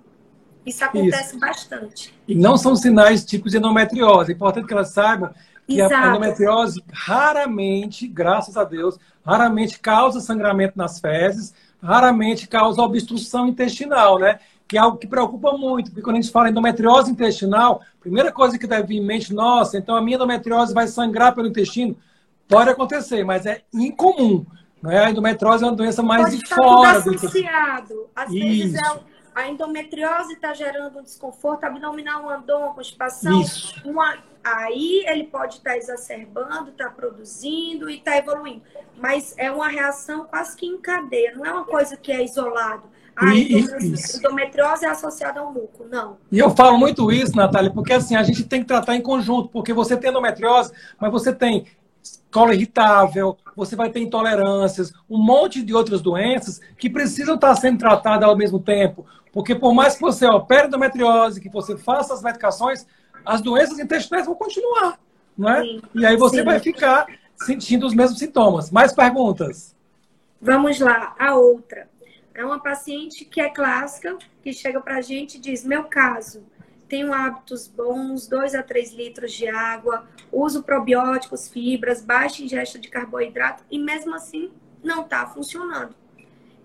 [0.64, 1.40] Isso acontece Isso.
[1.40, 2.14] bastante.
[2.28, 4.30] E não são sinais típicos de endometriose.
[4.30, 5.34] É importante que elas saibam
[5.66, 5.94] que Exato.
[5.94, 11.52] a endometriose raramente, graças a Deus, raramente causa sangramento nas fezes,
[11.82, 14.38] raramente causa obstrução intestinal, né?
[14.68, 18.30] Que é algo que preocupa muito, porque quando a gente fala endometriose intestinal, a primeira
[18.30, 21.96] coisa que deve vir em mente, nossa, então a minha endometriose vai sangrar pelo intestino.
[22.46, 24.46] Pode acontecer, mas é incomum.
[24.82, 25.04] Não é?
[25.04, 28.08] A endometriose é uma doença mais Pode de fora do associado.
[28.14, 29.00] Às vezes é
[29.34, 33.80] a endometriose está gerando um desconforto abdominal, uma dor, uma constipação, Isso.
[33.84, 38.62] uma aí ele pode estar tá exacerbando, estar tá produzindo e estar tá evoluindo.
[38.98, 42.84] Mas é uma reação quase que em cadeia, não é uma coisa que é isolado.
[43.14, 43.66] Ah, e,
[44.16, 46.16] endometriose é associada ao muco, não.
[46.32, 49.48] E eu falo muito isso, Natália, porque assim, a gente tem que tratar em conjunto,
[49.50, 51.66] porque você tem endometriose, mas você tem
[52.30, 57.78] colo irritável, você vai ter intolerâncias, um monte de outras doenças que precisam estar sendo
[57.78, 59.06] tratadas ao mesmo tempo.
[59.32, 62.86] Porque por mais que você opere endometriose, que você faça as medicações,
[63.24, 64.98] as doenças intestinais vão continuar,
[65.36, 65.62] né?
[65.62, 66.44] Sim, e aí você sim.
[66.44, 67.06] vai ficar
[67.36, 68.70] sentindo os mesmos sintomas.
[68.70, 69.76] Mais perguntas?
[70.40, 71.88] Vamos lá, a outra.
[72.34, 76.42] É uma paciente que é clássica, que chega para a gente e diz: Meu caso,
[76.90, 82.88] tenho hábitos bons, 2 a 3 litros de água, uso probióticos, fibras, baixa ingesta de
[82.88, 84.50] carboidrato e mesmo assim
[84.82, 85.94] não está funcionando.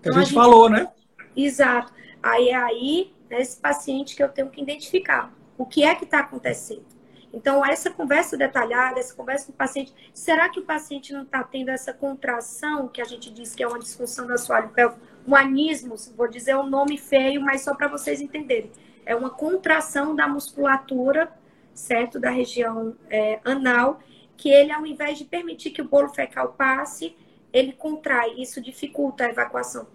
[0.00, 0.88] Então, a, gente a gente falou, né?
[1.34, 1.92] Exato.
[2.20, 6.18] Aí é aí, nesse paciente que eu tenho que identificar o que é que está
[6.18, 6.84] acontecendo.
[7.32, 11.44] Então, essa conversa detalhada, essa conversa com o paciente, será que o paciente não está
[11.44, 15.36] tendo essa contração, que a gente diz que é uma disfunção do assoalho pélvico, um
[15.36, 18.72] anismo, vou dizer um nome feio, mas só para vocês entenderem.
[19.06, 21.32] É uma contração da musculatura,
[21.72, 22.20] certo?
[22.20, 24.00] Da região é, anal,
[24.36, 27.16] que ele, ao invés de permitir que o bolo fecal passe,
[27.52, 28.34] ele contrai.
[28.36, 29.86] Isso dificulta a evacuação.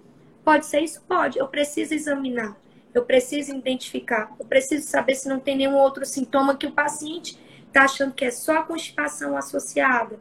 [0.44, 1.02] Pode ser isso?
[1.02, 1.38] Pode.
[1.38, 2.58] Eu preciso examinar.
[2.94, 7.40] Eu preciso identificar, eu preciso saber se não tem nenhum outro sintoma que o paciente
[7.68, 10.20] está achando que é só a constipação associada.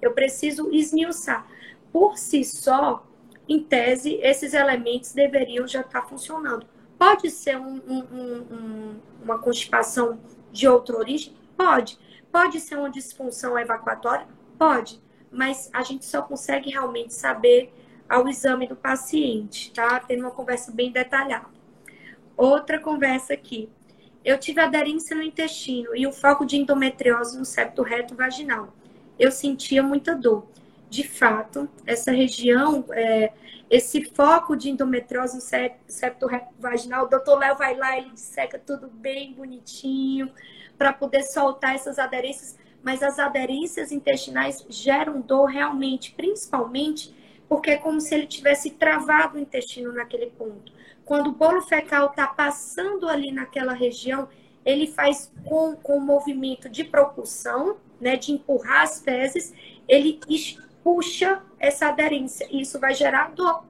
[0.00, 1.46] Eu preciso esmiuçar.
[1.92, 3.04] Por si só,
[3.48, 6.64] em tese, esses elementos deveriam já estar tá funcionando.
[7.02, 10.20] Pode ser um, um, um, uma constipação
[10.52, 11.34] de outra origem?
[11.56, 11.98] Pode.
[12.30, 14.28] Pode ser uma disfunção evacuatória?
[14.56, 15.02] Pode.
[15.28, 17.74] Mas a gente só consegue realmente saber
[18.08, 19.98] ao exame do paciente, tá?
[19.98, 21.48] Tendo uma conversa bem detalhada.
[22.36, 23.68] Outra conversa aqui.
[24.24, 28.72] Eu tive aderência no intestino e o foco de endometriose no septo reto vaginal.
[29.18, 30.46] Eu sentia muita dor.
[30.92, 33.32] De fato, essa região, é,
[33.70, 35.40] esse foco de endometriose no
[35.88, 40.30] septo reto vaginal, o doutor Léo vai lá, ele disseca tudo bem bonitinho
[40.76, 47.16] para poder soltar essas aderências, mas as aderências intestinais geram dor realmente, principalmente
[47.48, 50.70] porque é como se ele tivesse travado o intestino naquele ponto.
[51.06, 54.28] Quando o bolo fecal está passando ali naquela região,
[54.62, 59.54] ele faz com, com o movimento de propulsão, né, de empurrar as fezes,
[59.88, 60.20] ele
[60.82, 63.64] puxa essa aderência e isso vai gerar dor.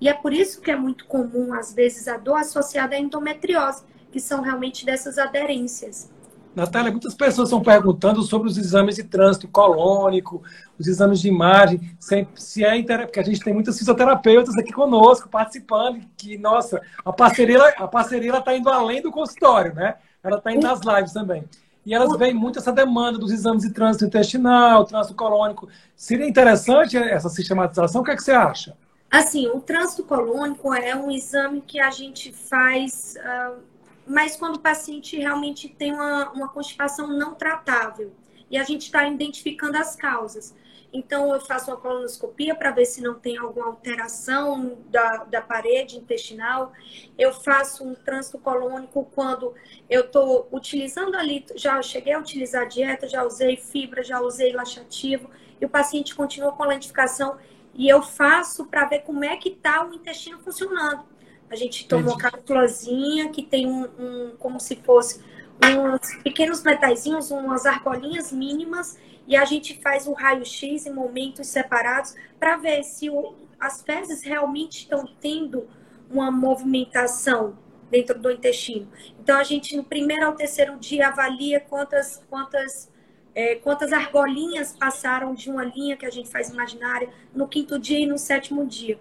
[0.00, 3.82] E é por isso que é muito comum, às vezes, a dor associada à endometriose,
[4.10, 6.10] que são realmente dessas aderências.
[6.54, 10.40] Natália, muitas pessoas estão perguntando sobre os exames de trânsito colônico,
[10.78, 14.72] os exames de imagem, se, se é interessante, porque a gente tem muitas fisioterapeutas aqui
[14.72, 19.96] conosco, participando, que, nossa, a parceria a parceria está indo além do consultório, né?
[20.22, 21.44] Ela está indo nas lives também.
[21.84, 25.68] E elas veem muito essa demanda dos exames de trânsito intestinal, trânsito colônico.
[25.94, 28.00] Seria interessante essa sistematização?
[28.00, 28.76] O que, é que você acha?
[29.10, 33.16] Assim, o trânsito colônico é um exame que a gente faz...
[33.18, 33.74] Uh
[34.06, 38.12] mas quando o paciente realmente tem uma, uma constipação não tratável.
[38.50, 40.54] E a gente está identificando as causas.
[40.94, 45.98] Então, eu faço uma colonoscopia para ver se não tem alguma alteração da, da parede
[45.98, 46.72] intestinal.
[47.18, 49.54] Eu faço um trânsito colônico quando
[49.90, 55.28] eu estou utilizando ali, já cheguei a utilizar dieta, já usei fibra, já usei laxativo,
[55.60, 57.38] e o paciente continua com a lentificação.
[57.74, 61.04] E eu faço para ver como é que está o intestino funcionando.
[61.50, 65.20] A gente toma uma cápsulazinha que tem um, um como se fosse
[65.62, 72.14] uns pequenos metalzinhos, umas argolinhas mínimas e a gente faz o raio-x em momentos separados
[72.38, 75.66] para ver se o, as fezes realmente estão tendo
[76.10, 77.56] uma movimentação
[77.90, 78.88] dentro do intestino.
[79.20, 82.90] Então, a gente, no primeiro ao terceiro dia, avalia quantas, quantas,
[83.34, 88.00] é, quantas argolinhas passaram de uma linha que a gente faz imaginária no quinto dia
[88.00, 88.98] e no sétimo dia.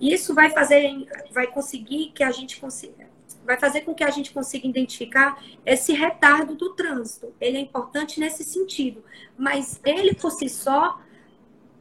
[0.00, 3.09] Isso vai fazer, vai conseguir que a gente consiga,
[3.50, 7.34] vai fazer com que a gente consiga identificar esse retardo do trânsito.
[7.40, 9.02] Ele é importante nesse sentido,
[9.36, 11.00] mas ele por si só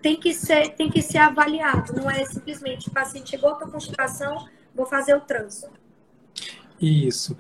[0.02, 1.94] tem que ser, tem que ser avaliado.
[1.94, 5.72] Não é simplesmente o paciente chegou com constipação, vou fazer o trânsito.
[6.82, 7.38] Isso.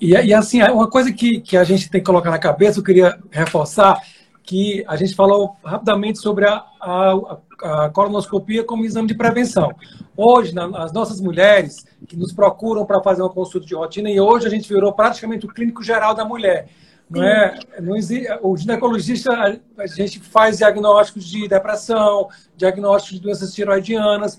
[0.00, 2.84] E, e assim, uma coisa que, que a gente tem que colocar na cabeça, eu
[2.84, 4.00] queria reforçar,
[4.42, 9.70] que a gente falou rapidamente sobre a, a, a colonoscopia como exame de prevenção.
[10.16, 14.20] Hoje, na, as nossas mulheres que nos procuram para fazer uma consulta de rotina, e
[14.20, 16.68] hoje a gente virou praticamente o clínico geral da mulher.
[17.08, 23.54] Não é, não existe, o ginecologista, a gente faz diagnósticos de depressão, diagnósticos de doenças
[23.54, 24.36] tiroidianas,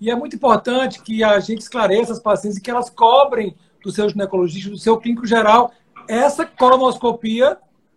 [0.00, 3.90] e é muito importante que a gente esclareça as pacientes e que elas cobrem do
[3.90, 5.70] seu ginecologista, do seu clínico geral,
[6.08, 7.56] essa colonoscopia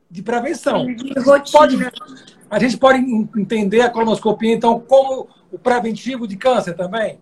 [0.09, 0.85] de prevenção.
[0.85, 1.13] De
[1.51, 1.77] pode,
[2.49, 2.99] a gente pode
[3.37, 7.19] entender a colonoscopia, então, como o preventivo de câncer também?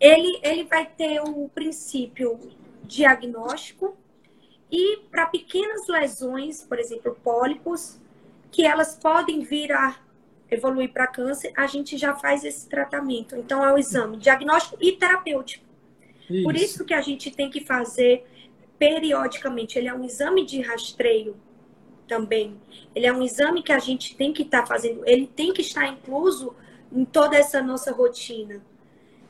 [0.00, 2.38] Ele, ele vai ter um princípio
[2.84, 3.96] diagnóstico
[4.70, 7.98] e para pequenas lesões, por exemplo, pólipos,
[8.50, 9.96] que elas podem vir a
[10.50, 13.36] evoluir para câncer, a gente já faz esse tratamento.
[13.36, 15.64] Então, é o exame diagnóstico e terapêutico.
[16.30, 16.42] Isso.
[16.42, 18.24] Por isso que a gente tem que fazer
[18.78, 19.78] periodicamente.
[19.78, 21.36] Ele é um exame de rastreio
[22.08, 22.60] também.
[22.94, 25.60] Ele é um exame que a gente tem que estar tá fazendo, ele tem que
[25.60, 26.56] estar incluso
[26.90, 28.60] em toda essa nossa rotina.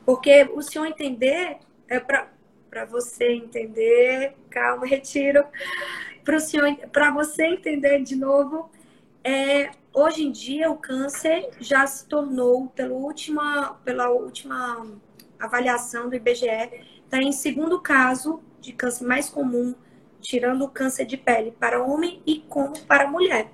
[0.07, 1.59] Porque o senhor entender,
[1.89, 5.45] é para você entender, calma, retiro.
[6.93, 8.71] Para você entender de novo,
[9.25, 14.87] é, hoje em dia o câncer já se tornou, pela última, pela última
[15.39, 16.47] avaliação do IBGE,
[17.05, 19.75] está em segundo caso de câncer mais comum
[20.21, 23.51] tirando o câncer de pele para homem e como para mulher.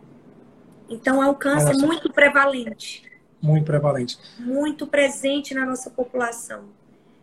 [0.88, 1.86] Então é um câncer nossa.
[1.86, 3.02] muito prevalente.
[3.40, 4.18] Muito prevalente.
[4.38, 6.64] Muito presente na nossa população.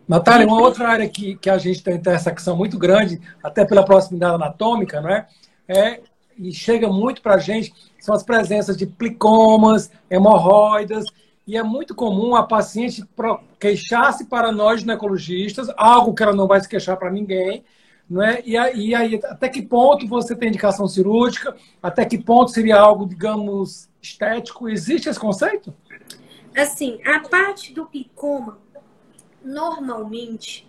[0.06, 4.34] Natália, uma outra área que, que a gente tem intersecção muito grande, até pela proximidade
[4.34, 5.26] anatômica, não é?
[5.68, 6.00] é
[6.38, 11.04] e chega muito para a gente, são as presenças de plicomas, hemorroidas,
[11.46, 13.04] e é muito comum a paciente
[13.58, 17.64] queixar-se para nós ginecologistas, algo que ela não vai se queixar para ninguém,
[18.20, 18.42] é?
[18.44, 21.56] E aí, e aí, até que ponto você tem indicação cirúrgica?
[21.80, 24.68] Até que ponto seria algo, digamos, estético?
[24.68, 25.72] Existe esse conceito?
[26.56, 28.58] Assim, a parte do picoma,
[29.42, 30.68] normalmente,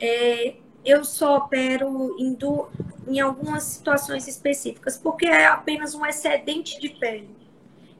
[0.00, 0.54] é,
[0.84, 2.68] eu só opero em, do,
[3.06, 7.36] em algumas situações específicas, porque é apenas um excedente de pele.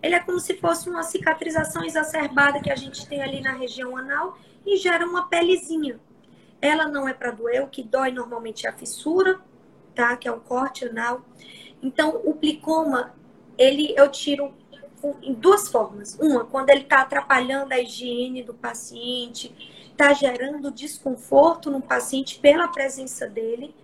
[0.03, 3.97] Ele é como se fosse uma cicatrização exacerbada que a gente tem ali na região
[3.97, 6.01] anal e gera uma pelezinha.
[6.63, 9.41] Ela não é para doer, o que dói normalmente é a fissura,
[9.97, 10.17] tá?
[10.17, 11.23] Que é um corte anal.
[11.83, 13.13] Então, o plicoma,
[13.59, 14.55] ele eu tiro
[15.21, 16.17] em duas formas.
[16.21, 19.53] Uma, quando ele está atrapalhando a higiene do paciente,
[19.91, 23.75] está gerando desconforto no paciente pela presença dele.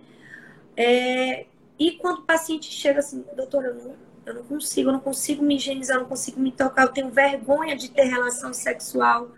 [0.77, 1.45] É,
[1.77, 5.43] e quando o paciente chega assim, doutora, eu não, eu não consigo, eu não consigo
[5.43, 9.29] me higienizar, eu não consigo me tocar, eu tenho vergonha de ter relação sexual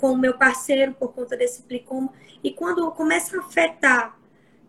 [0.00, 2.10] com o meu parceiro por conta desse plicoma.
[2.42, 4.18] E quando começa a afetar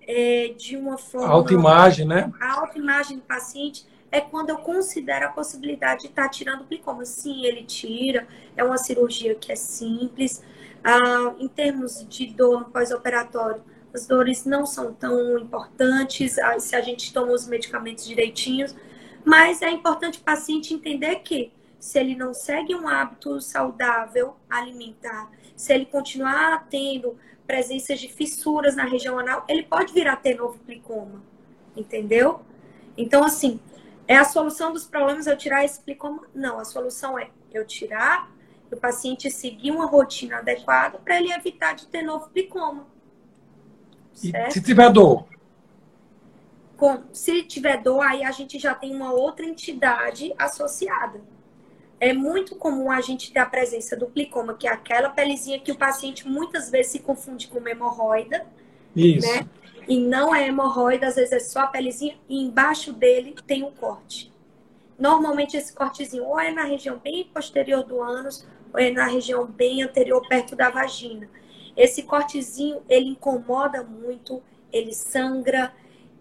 [0.01, 1.27] é, de uma forma.
[1.27, 2.32] A autoimagem, né?
[2.39, 6.65] A autoimagem do paciente é quando eu considero a possibilidade de estar tá tirando o
[6.65, 7.05] plicoma.
[7.05, 8.27] Sim, ele tira,
[8.57, 10.43] é uma cirurgia que é simples.
[10.84, 13.61] Ah, em termos de dor pós-operatório,
[13.93, 18.75] as dores não são tão importantes ah, se a gente toma os medicamentos direitinhos,
[19.23, 25.29] mas é importante o paciente entender que se ele não segue um hábito saudável alimentar,
[25.55, 30.38] se ele continuar tendo presença de fissuras na região anal, ele pode vir a ter
[30.38, 31.21] novo plicoma,
[31.75, 32.39] entendeu?
[32.95, 33.59] Então, assim,
[34.07, 36.25] é a solução dos problemas eu tirar esse plicoma?
[36.34, 38.32] Não, a solução é eu tirar,
[38.71, 42.88] o paciente seguir uma rotina adequada para ele evitar de ter novo plicoma.
[44.23, 45.25] E se tiver dor?
[46.82, 51.21] com, se tiver dor, aí a gente já tem uma outra entidade associada.
[52.02, 55.72] É muito comum a gente ter a presença do plicoma, que é aquela pelezinha que
[55.72, 58.43] o paciente muitas vezes se confunde com uma hemorroida.
[58.95, 59.28] Isso.
[59.28, 59.47] Né?
[59.88, 63.70] E não é hemorroida, às vezes é só a pelezinha, e embaixo dele tem um
[63.70, 64.34] corte.
[64.97, 69.45] Normalmente esse cortezinho ou é na região bem posterior do ânus, ou é na região
[69.45, 71.30] bem anterior, perto da vagina.
[71.78, 74.41] Esse cortezinho, ele incomoda muito,
[74.74, 75.72] ele sangra,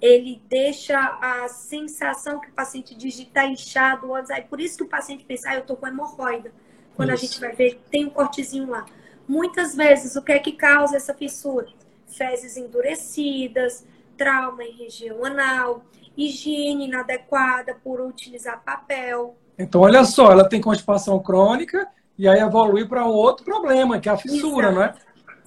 [0.01, 4.31] ele deixa a sensação que o paciente estar tá inchado antes.
[4.31, 6.53] Aí por isso que o paciente pensa, ah, eu tô com hemorroida.
[6.97, 7.25] Quando isso.
[7.25, 8.87] a gente vai ver, tem um cortezinho lá.
[9.29, 11.69] Muitas vezes, o que é que causa essa fissura?
[12.07, 13.87] Fezes endurecidas,
[14.17, 15.85] trauma em região anal,
[16.17, 19.37] higiene inadequada por utilizar papel.
[19.59, 21.87] Então, olha só, ela tem constipação crônica
[22.19, 24.75] e aí evolui para um outro problema, que é a fissura, Exato.
[24.75, 24.95] não é?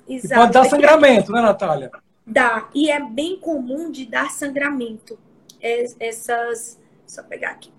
[0.08, 0.34] Exato.
[0.34, 1.92] E pode dar sangramento, né, Natália?
[2.26, 2.70] Dá.
[2.74, 5.18] E é bem comum de dar sangramento.
[5.62, 6.80] Essas.
[7.06, 7.72] Só pegar aqui.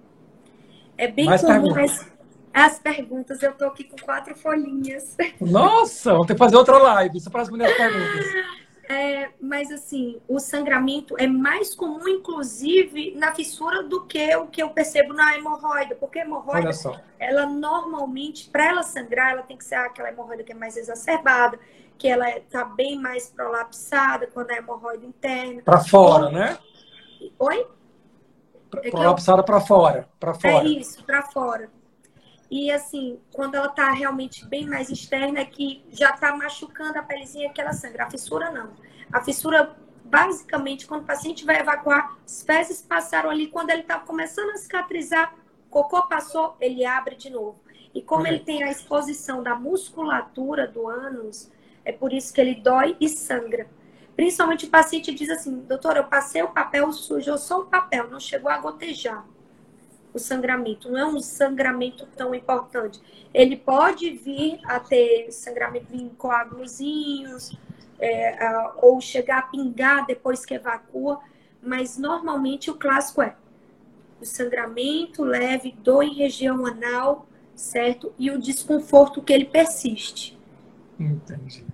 [0.96, 2.06] É bem Mais comum as,
[2.52, 3.42] as, perguntas.
[3.42, 5.16] Eu tô aqui com quatro folhinhas.
[5.40, 8.26] Nossa, vamos ter que fazer outra live só para as mulheres perguntas.
[8.88, 14.62] É, mas assim, o sangramento é mais comum, inclusive, na fissura do que o que
[14.62, 15.94] eu percebo na hemorroida.
[15.94, 16.70] Porque a hemorroida,
[17.18, 21.58] ela normalmente, para ela sangrar, ela tem que ser aquela hemorroida que é mais exacerbada,
[21.98, 25.62] que ela está bem mais prolapsada quando é hemorroida interna.
[25.62, 26.32] Para fora, Ou...
[26.32, 26.58] né?
[27.38, 27.66] Oi?
[28.82, 29.44] É prolapsada eu...
[29.44, 30.64] para fora, para fora.
[30.64, 31.70] É isso, para fora.
[32.50, 37.02] E assim, quando ela está realmente bem mais externa, é que já está machucando a
[37.02, 38.04] pelezinha que ela sangra.
[38.04, 38.70] A fissura não.
[39.12, 43.98] A fissura, basicamente, quando o paciente vai evacuar, as fezes passaram ali, quando ele está
[43.98, 45.34] começando a cicatrizar,
[45.70, 47.58] cocô passou, ele abre de novo.
[47.94, 51.50] E como ele tem a exposição da musculatura do ânus,
[51.84, 53.66] é por isso que ele dói e sangra.
[54.16, 58.20] Principalmente o paciente diz assim, doutor, eu passei o papel sujo, só o papel, não
[58.20, 59.26] chegou a gotejar
[60.12, 60.88] o sangramento.
[60.88, 63.00] Não é um sangramento tão importante.
[63.34, 67.58] Ele pode vir a ter sangramento em coágulozinhos,
[67.98, 68.36] é,
[68.76, 71.20] ou chegar a pingar depois que evacua,
[71.62, 73.34] mas normalmente o clássico é
[74.20, 78.12] o sangramento leve, dor em região anal, certo?
[78.18, 80.38] E o desconforto que ele persiste.
[80.98, 81.64] Entendi.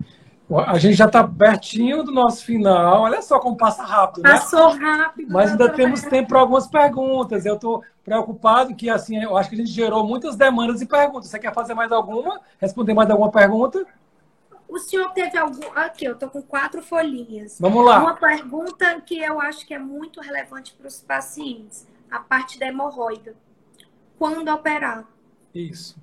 [0.67, 3.03] A gente já está pertinho do nosso final.
[3.03, 4.33] Olha só como passa rápido, né?
[4.33, 5.33] Passou rápido.
[5.33, 7.47] Mas ainda temos tempo para algumas perguntas.
[7.47, 11.29] Eu estou preocupado que, assim, eu acho que a gente gerou muitas demandas e perguntas.
[11.29, 12.41] Você quer fazer mais alguma?
[12.59, 13.87] Responder mais alguma pergunta?
[14.69, 15.61] O senhor teve algum.
[15.77, 17.57] Aqui, eu estou com quatro folhinhas.
[17.61, 18.01] Vamos lá.
[18.01, 22.67] Uma pergunta que eu acho que é muito relevante para os pacientes: a parte da
[22.67, 23.37] hemorroida.
[24.19, 25.05] Quando operar?
[25.55, 25.97] Isso.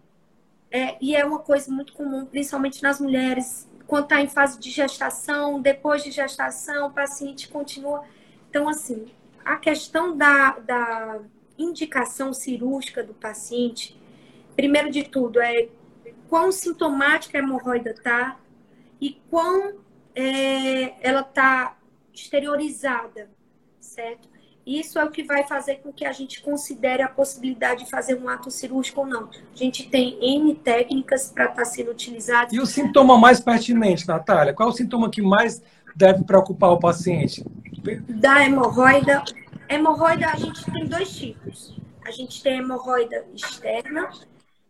[0.69, 4.69] É, e é uma coisa muito comum, principalmente nas mulheres, quando está em fase de
[4.69, 8.03] gestação, depois de gestação, o paciente continua.
[8.49, 9.05] Então, assim,
[9.45, 11.19] a questão da, da
[11.57, 13.97] indicação cirúrgica do paciente,
[14.55, 15.69] primeiro de tudo, é
[16.29, 18.37] quão sintomática a hemorroida está
[18.99, 19.75] e quão
[20.13, 21.77] é, ela está
[22.13, 23.29] exteriorizada,
[23.79, 24.27] certo?
[24.67, 28.15] Isso é o que vai fazer com que a gente considere a possibilidade de fazer
[28.21, 29.29] um ato cirúrgico ou não.
[29.53, 32.51] A gente tem N técnicas para estar tá sendo utilizadas.
[32.51, 34.53] E o sintoma mais pertinente, Natália?
[34.53, 35.63] Qual é o sintoma que mais
[35.95, 37.45] deve preocupar o paciente?
[38.09, 39.23] Da hemorroida.
[39.69, 41.77] Hemorroida, a gente tem dois tipos.
[42.05, 44.09] A gente tem a hemorroida externa,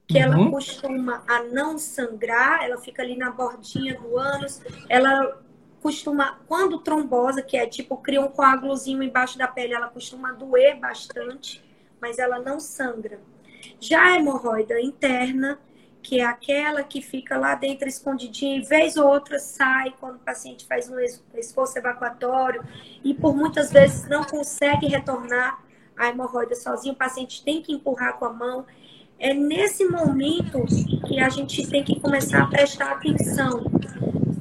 [0.07, 0.23] que uhum.
[0.23, 5.41] ela costuma a não sangrar, ela fica ali na bordinha do ânus, ela
[5.81, 10.79] costuma, quando trombosa, que é tipo, cria um coágulozinho embaixo da pele, ela costuma doer
[10.79, 11.63] bastante,
[12.01, 13.19] mas ela não sangra.
[13.79, 15.59] Já a hemorroida interna,
[16.01, 20.19] que é aquela que fica lá dentro escondidinha, e vez ou outra sai quando o
[20.19, 20.97] paciente faz um
[21.35, 22.63] esforço evacuatório
[23.03, 25.61] e por muitas vezes não consegue retornar
[25.97, 28.65] a hemorroida sozinho, o paciente tem que empurrar com a mão.
[29.19, 30.63] É nesse momento
[31.07, 33.63] que a gente tem que começar a prestar atenção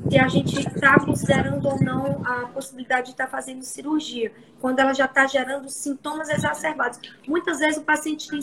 [0.08, 4.78] se a gente está considerando ou não a possibilidade de estar tá fazendo cirurgia, quando
[4.78, 6.98] ela já está gerando sintomas exacerbados.
[7.26, 8.40] Muitas vezes o paciente tem,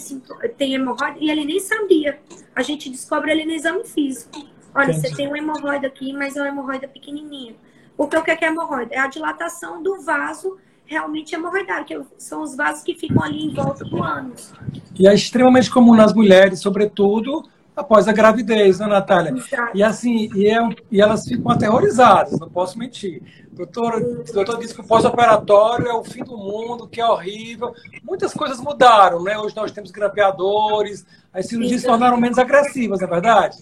[0.58, 2.20] tem hemorroida e ele nem sabia.
[2.56, 4.46] A gente descobre ele no exame físico.
[4.76, 5.08] Olha, Entendi.
[5.08, 7.56] você tem uma hemorroida aqui, mas é uma hemorroida pequenininha.
[7.96, 8.94] Porque o que é hemorroida?
[8.94, 13.54] É a dilatação do vaso realmente hemorroidário, que são os vasos que ficam ali em
[13.54, 14.52] volta do ânus.
[15.00, 17.44] E é extremamente comum nas mulheres, sobretudo,
[17.76, 19.32] após a gravidez, né, Natália?
[19.32, 19.78] Exato.
[19.78, 20.60] E assim, e, é,
[20.92, 23.22] e, elas ficam aterrorizadas, não posso mentir.
[23.52, 27.06] O doutor, o doutor disse que o pós-operatório é o fim do mundo, que é
[27.06, 27.74] horrível.
[28.04, 29.38] Muitas coisas mudaram, né?
[29.38, 33.58] Hoje nós temos grampeadores, as cirurgias se tornaram menos agressivas, não é verdade?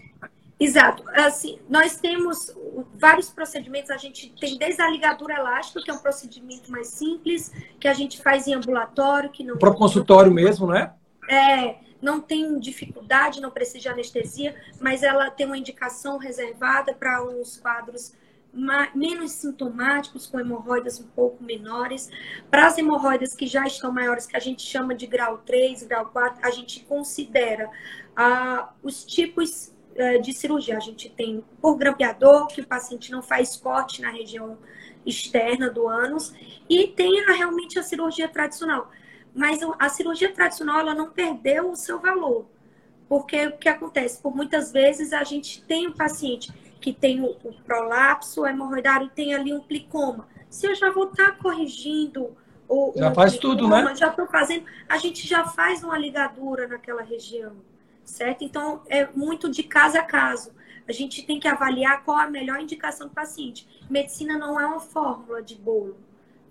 [0.62, 1.04] Exato.
[1.16, 2.56] Assim, nós temos
[3.00, 3.90] vários procedimentos.
[3.90, 7.94] A gente tem desde a ligadura elástica, que é um procedimento mais simples, que a
[7.94, 9.58] gente faz em ambulatório, que não.
[9.58, 10.94] Para consultório mesmo, né?
[11.28, 17.24] É, não tem dificuldade, não precisa de anestesia, mas ela tem uma indicação reservada para
[17.24, 18.14] uns quadros
[18.94, 22.10] menos sintomáticos, com hemorroidas um pouco menores.
[22.50, 26.08] Para as hemorroidas que já estão maiores, que a gente chama de grau 3, grau
[26.08, 27.70] 4, a gente considera
[28.16, 30.78] ah, os tipos eh, de cirurgia.
[30.78, 34.58] A gente tem por grampeador, que o paciente não faz corte na região
[35.06, 36.34] externa do ânus,
[36.70, 38.90] e tem a, realmente a cirurgia tradicional.
[39.34, 42.46] Mas a cirurgia tradicional ela não perdeu o seu valor.
[43.08, 44.22] Porque o que acontece?
[44.22, 49.34] Por muitas vezes a gente tem um paciente que tem o, o prolapso hemorroidário tem
[49.34, 50.28] ali um plicoma.
[50.50, 52.36] Se eu já vou estar tá corrigindo
[52.68, 52.92] o.
[52.96, 53.96] Já o faz plicoma, tudo, né?
[53.96, 57.58] Já estou fazendo, a gente já faz uma ligadura naquela região,
[58.04, 58.44] certo?
[58.44, 60.52] Então é muito de caso a caso.
[60.88, 63.68] A gente tem que avaliar qual a melhor indicação do paciente.
[63.90, 65.96] Medicina não é uma fórmula de bolo.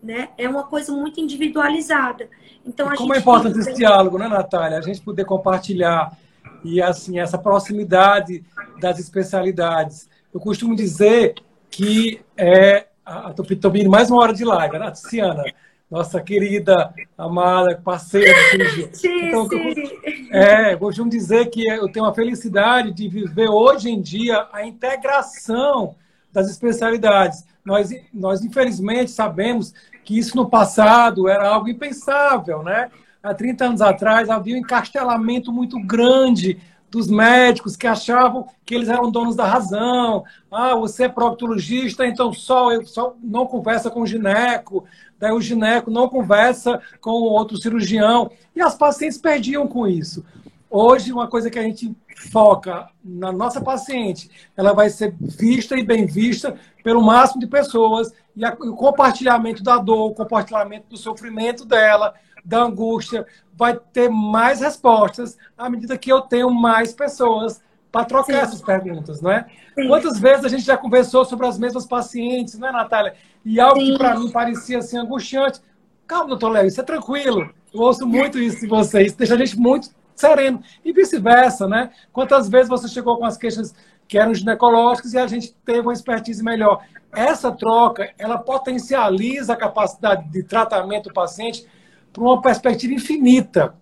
[0.02, 0.30] Né?
[0.38, 2.28] É uma coisa muito individualizada.
[2.64, 4.78] Então, e como é importante esse diálogo, né, Natália?
[4.78, 6.16] A gente poder compartilhar
[6.64, 8.44] e assim essa proximidade
[8.80, 11.34] das especialidades eu costumo dizer
[11.70, 12.86] que é.
[13.30, 15.42] Estou pedindo mais uma hora de live, né, Tiziana?
[15.90, 18.90] Nossa querida, amada, parceira de cirurgia.
[18.94, 20.28] Sim, então, sim.
[20.30, 25.96] É, costumo dizer que eu tenho a felicidade de viver hoje em dia a integração
[26.32, 27.44] das especialidades.
[27.64, 29.74] Nós, nós infelizmente, sabemos
[30.04, 32.90] que isso no passado era algo impensável, né?
[33.22, 36.58] Há 30 anos atrás havia um encastelamento muito grande
[36.90, 40.24] dos médicos que achavam que eles eram donos da razão.
[40.50, 44.84] Ah, você é proctologista, então só eu só não conversa com o gineco,
[45.18, 48.30] daí o gineco não conversa com outro cirurgião.
[48.56, 50.24] E as pacientes perdiam com isso.
[50.72, 51.92] Hoje, uma coisa que a gente
[52.30, 58.12] foca na nossa paciente, ela vai ser vista e bem vista pelo máximo de pessoas,
[58.36, 62.14] e o compartilhamento da dor, o compartilhamento do sofrimento dela,
[62.44, 67.60] da angústia, vai ter mais respostas à medida que eu tenho mais pessoas
[67.90, 68.40] para trocar Sim.
[68.40, 69.46] essas perguntas, não é?
[69.74, 69.88] Sim.
[69.88, 73.14] Quantas vezes a gente já conversou sobre as mesmas pacientes, não é, Natália?
[73.44, 73.92] E algo Sim.
[73.92, 75.60] que para mim parecia assim angustiante.
[76.06, 77.50] Calma, doutor Léo, isso é tranquilo.
[77.74, 79.90] Eu ouço muito isso de vocês, deixa a gente muito
[80.20, 80.62] sereno.
[80.84, 81.90] E vice-versa, né?
[82.12, 83.74] Quantas vezes você chegou com as queixas
[84.06, 86.84] que eram ginecológicas e a gente teve uma expertise melhor.
[87.12, 91.64] Essa troca, ela potencializa a capacidade de tratamento do paciente
[92.12, 93.74] para uma perspectiva infinita.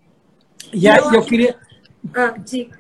[0.73, 1.57] E aí eu queria.
[2.15, 2.71] Ah, de...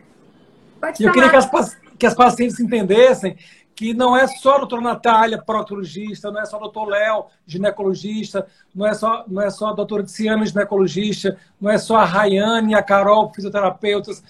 [1.00, 3.36] Eu queria que as, que as pacientes entendessem
[3.78, 8.84] que não é só doutora Natália, proctologista, não é só o doutor Léo, ginecologista, não
[8.84, 12.74] é só, não é só a doutora Tiziana, ginecologista, não é só a Rayane e
[12.74, 14.20] a Carol, fisioterapeutas.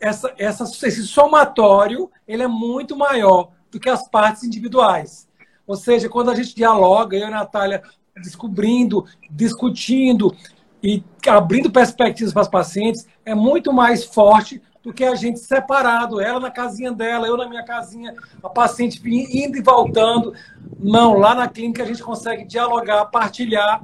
[0.00, 5.28] Essa, essa, esse somatório ele é muito maior do que as partes individuais.
[5.68, 7.84] Ou seja, quando a gente dialoga, eu e a Natália
[8.20, 10.34] descobrindo, discutindo,
[10.82, 16.20] e abrindo perspectivas para as pacientes é muito mais forte do que a gente separado,
[16.20, 20.32] ela na casinha dela, eu na minha casinha, a paciente indo e voltando.
[20.78, 23.82] Não, lá na clínica a gente consegue dialogar, partilhar,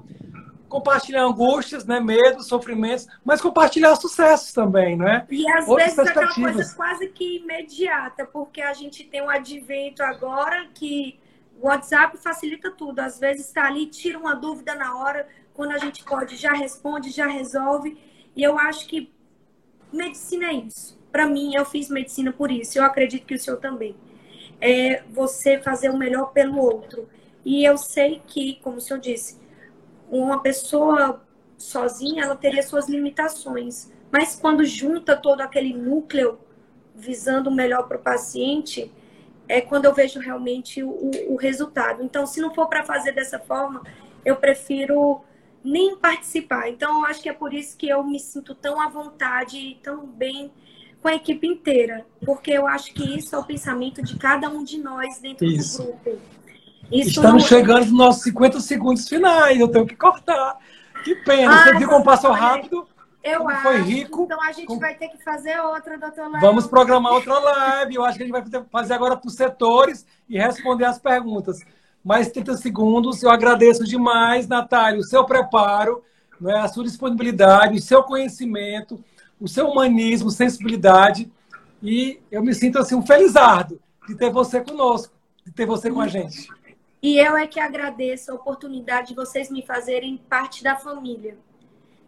[0.68, 5.26] compartilhar angústias, né, medos, sofrimentos, mas compartilhar sucessos também, né?
[5.28, 9.28] E às Outras vezes é aquela coisa quase que imediata, porque a gente tem um
[9.28, 11.18] advento agora que
[11.60, 13.00] o WhatsApp facilita tudo.
[13.00, 17.10] Às vezes está ali, tira uma dúvida na hora, quando a gente pode, já responde,
[17.10, 17.98] já resolve.
[18.36, 19.12] E eu acho que
[19.92, 20.98] medicina é isso.
[21.10, 22.78] Para mim, eu fiz medicina por isso.
[22.78, 23.94] Eu acredito que o senhor também.
[24.60, 27.08] É você fazer o melhor pelo outro.
[27.44, 29.40] E eu sei que, como o senhor disse,
[30.10, 31.22] uma pessoa
[31.58, 33.90] sozinha, ela teria suas limitações.
[34.10, 36.38] Mas quando junta todo aquele núcleo
[36.94, 38.92] visando o melhor para o paciente,
[39.48, 42.02] é quando eu vejo realmente o, o resultado.
[42.02, 43.82] Então, se não for para fazer dessa forma,
[44.24, 45.22] eu prefiro
[45.64, 46.68] nem participar.
[46.68, 49.74] Então, eu acho que é por isso que eu me sinto tão à vontade e
[49.76, 50.50] tão bem
[51.00, 54.62] com a equipe inteira, porque eu acho que isso é o pensamento de cada um
[54.62, 55.78] de nós dentro isso.
[55.78, 56.18] do grupo.
[56.90, 57.48] Isso Estamos não...
[57.48, 60.58] chegando nos nossos 50 segundos finais, eu tenho que cortar.
[61.02, 62.86] Que pena, ah, você viu como passou rápido?
[63.22, 63.62] Eu acho.
[63.62, 64.24] Foi rico.
[64.24, 66.40] Então a gente vai ter que fazer outra, doutor Léo.
[66.40, 67.94] Vamos programar outra live.
[67.94, 71.60] Eu acho que a gente vai fazer agora por setores e responder as perguntas
[72.04, 73.22] mais 30 segundos.
[73.22, 76.02] Eu agradeço demais, Natália, o seu preparo,
[76.40, 79.02] né, a sua disponibilidade, o seu conhecimento,
[79.40, 81.30] o seu humanismo, sensibilidade.
[81.82, 86.00] E eu me sinto assim um felizardo de ter você conosco, de ter você com
[86.00, 86.48] a gente.
[87.02, 91.36] E eu é que agradeço a oportunidade de vocês me fazerem parte da família.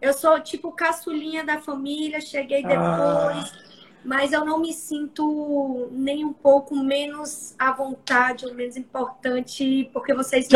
[0.01, 2.67] Eu sou tipo caçulinha da família, cheguei ah.
[2.67, 3.53] depois.
[3.53, 3.64] Ah.
[4.05, 10.13] Mas eu não me sinto nem um pouco menos à vontade ou menos importante porque
[10.13, 10.47] vocês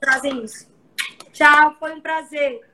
[0.00, 0.68] trazem isso.
[1.32, 2.67] Tchau, foi um prazer.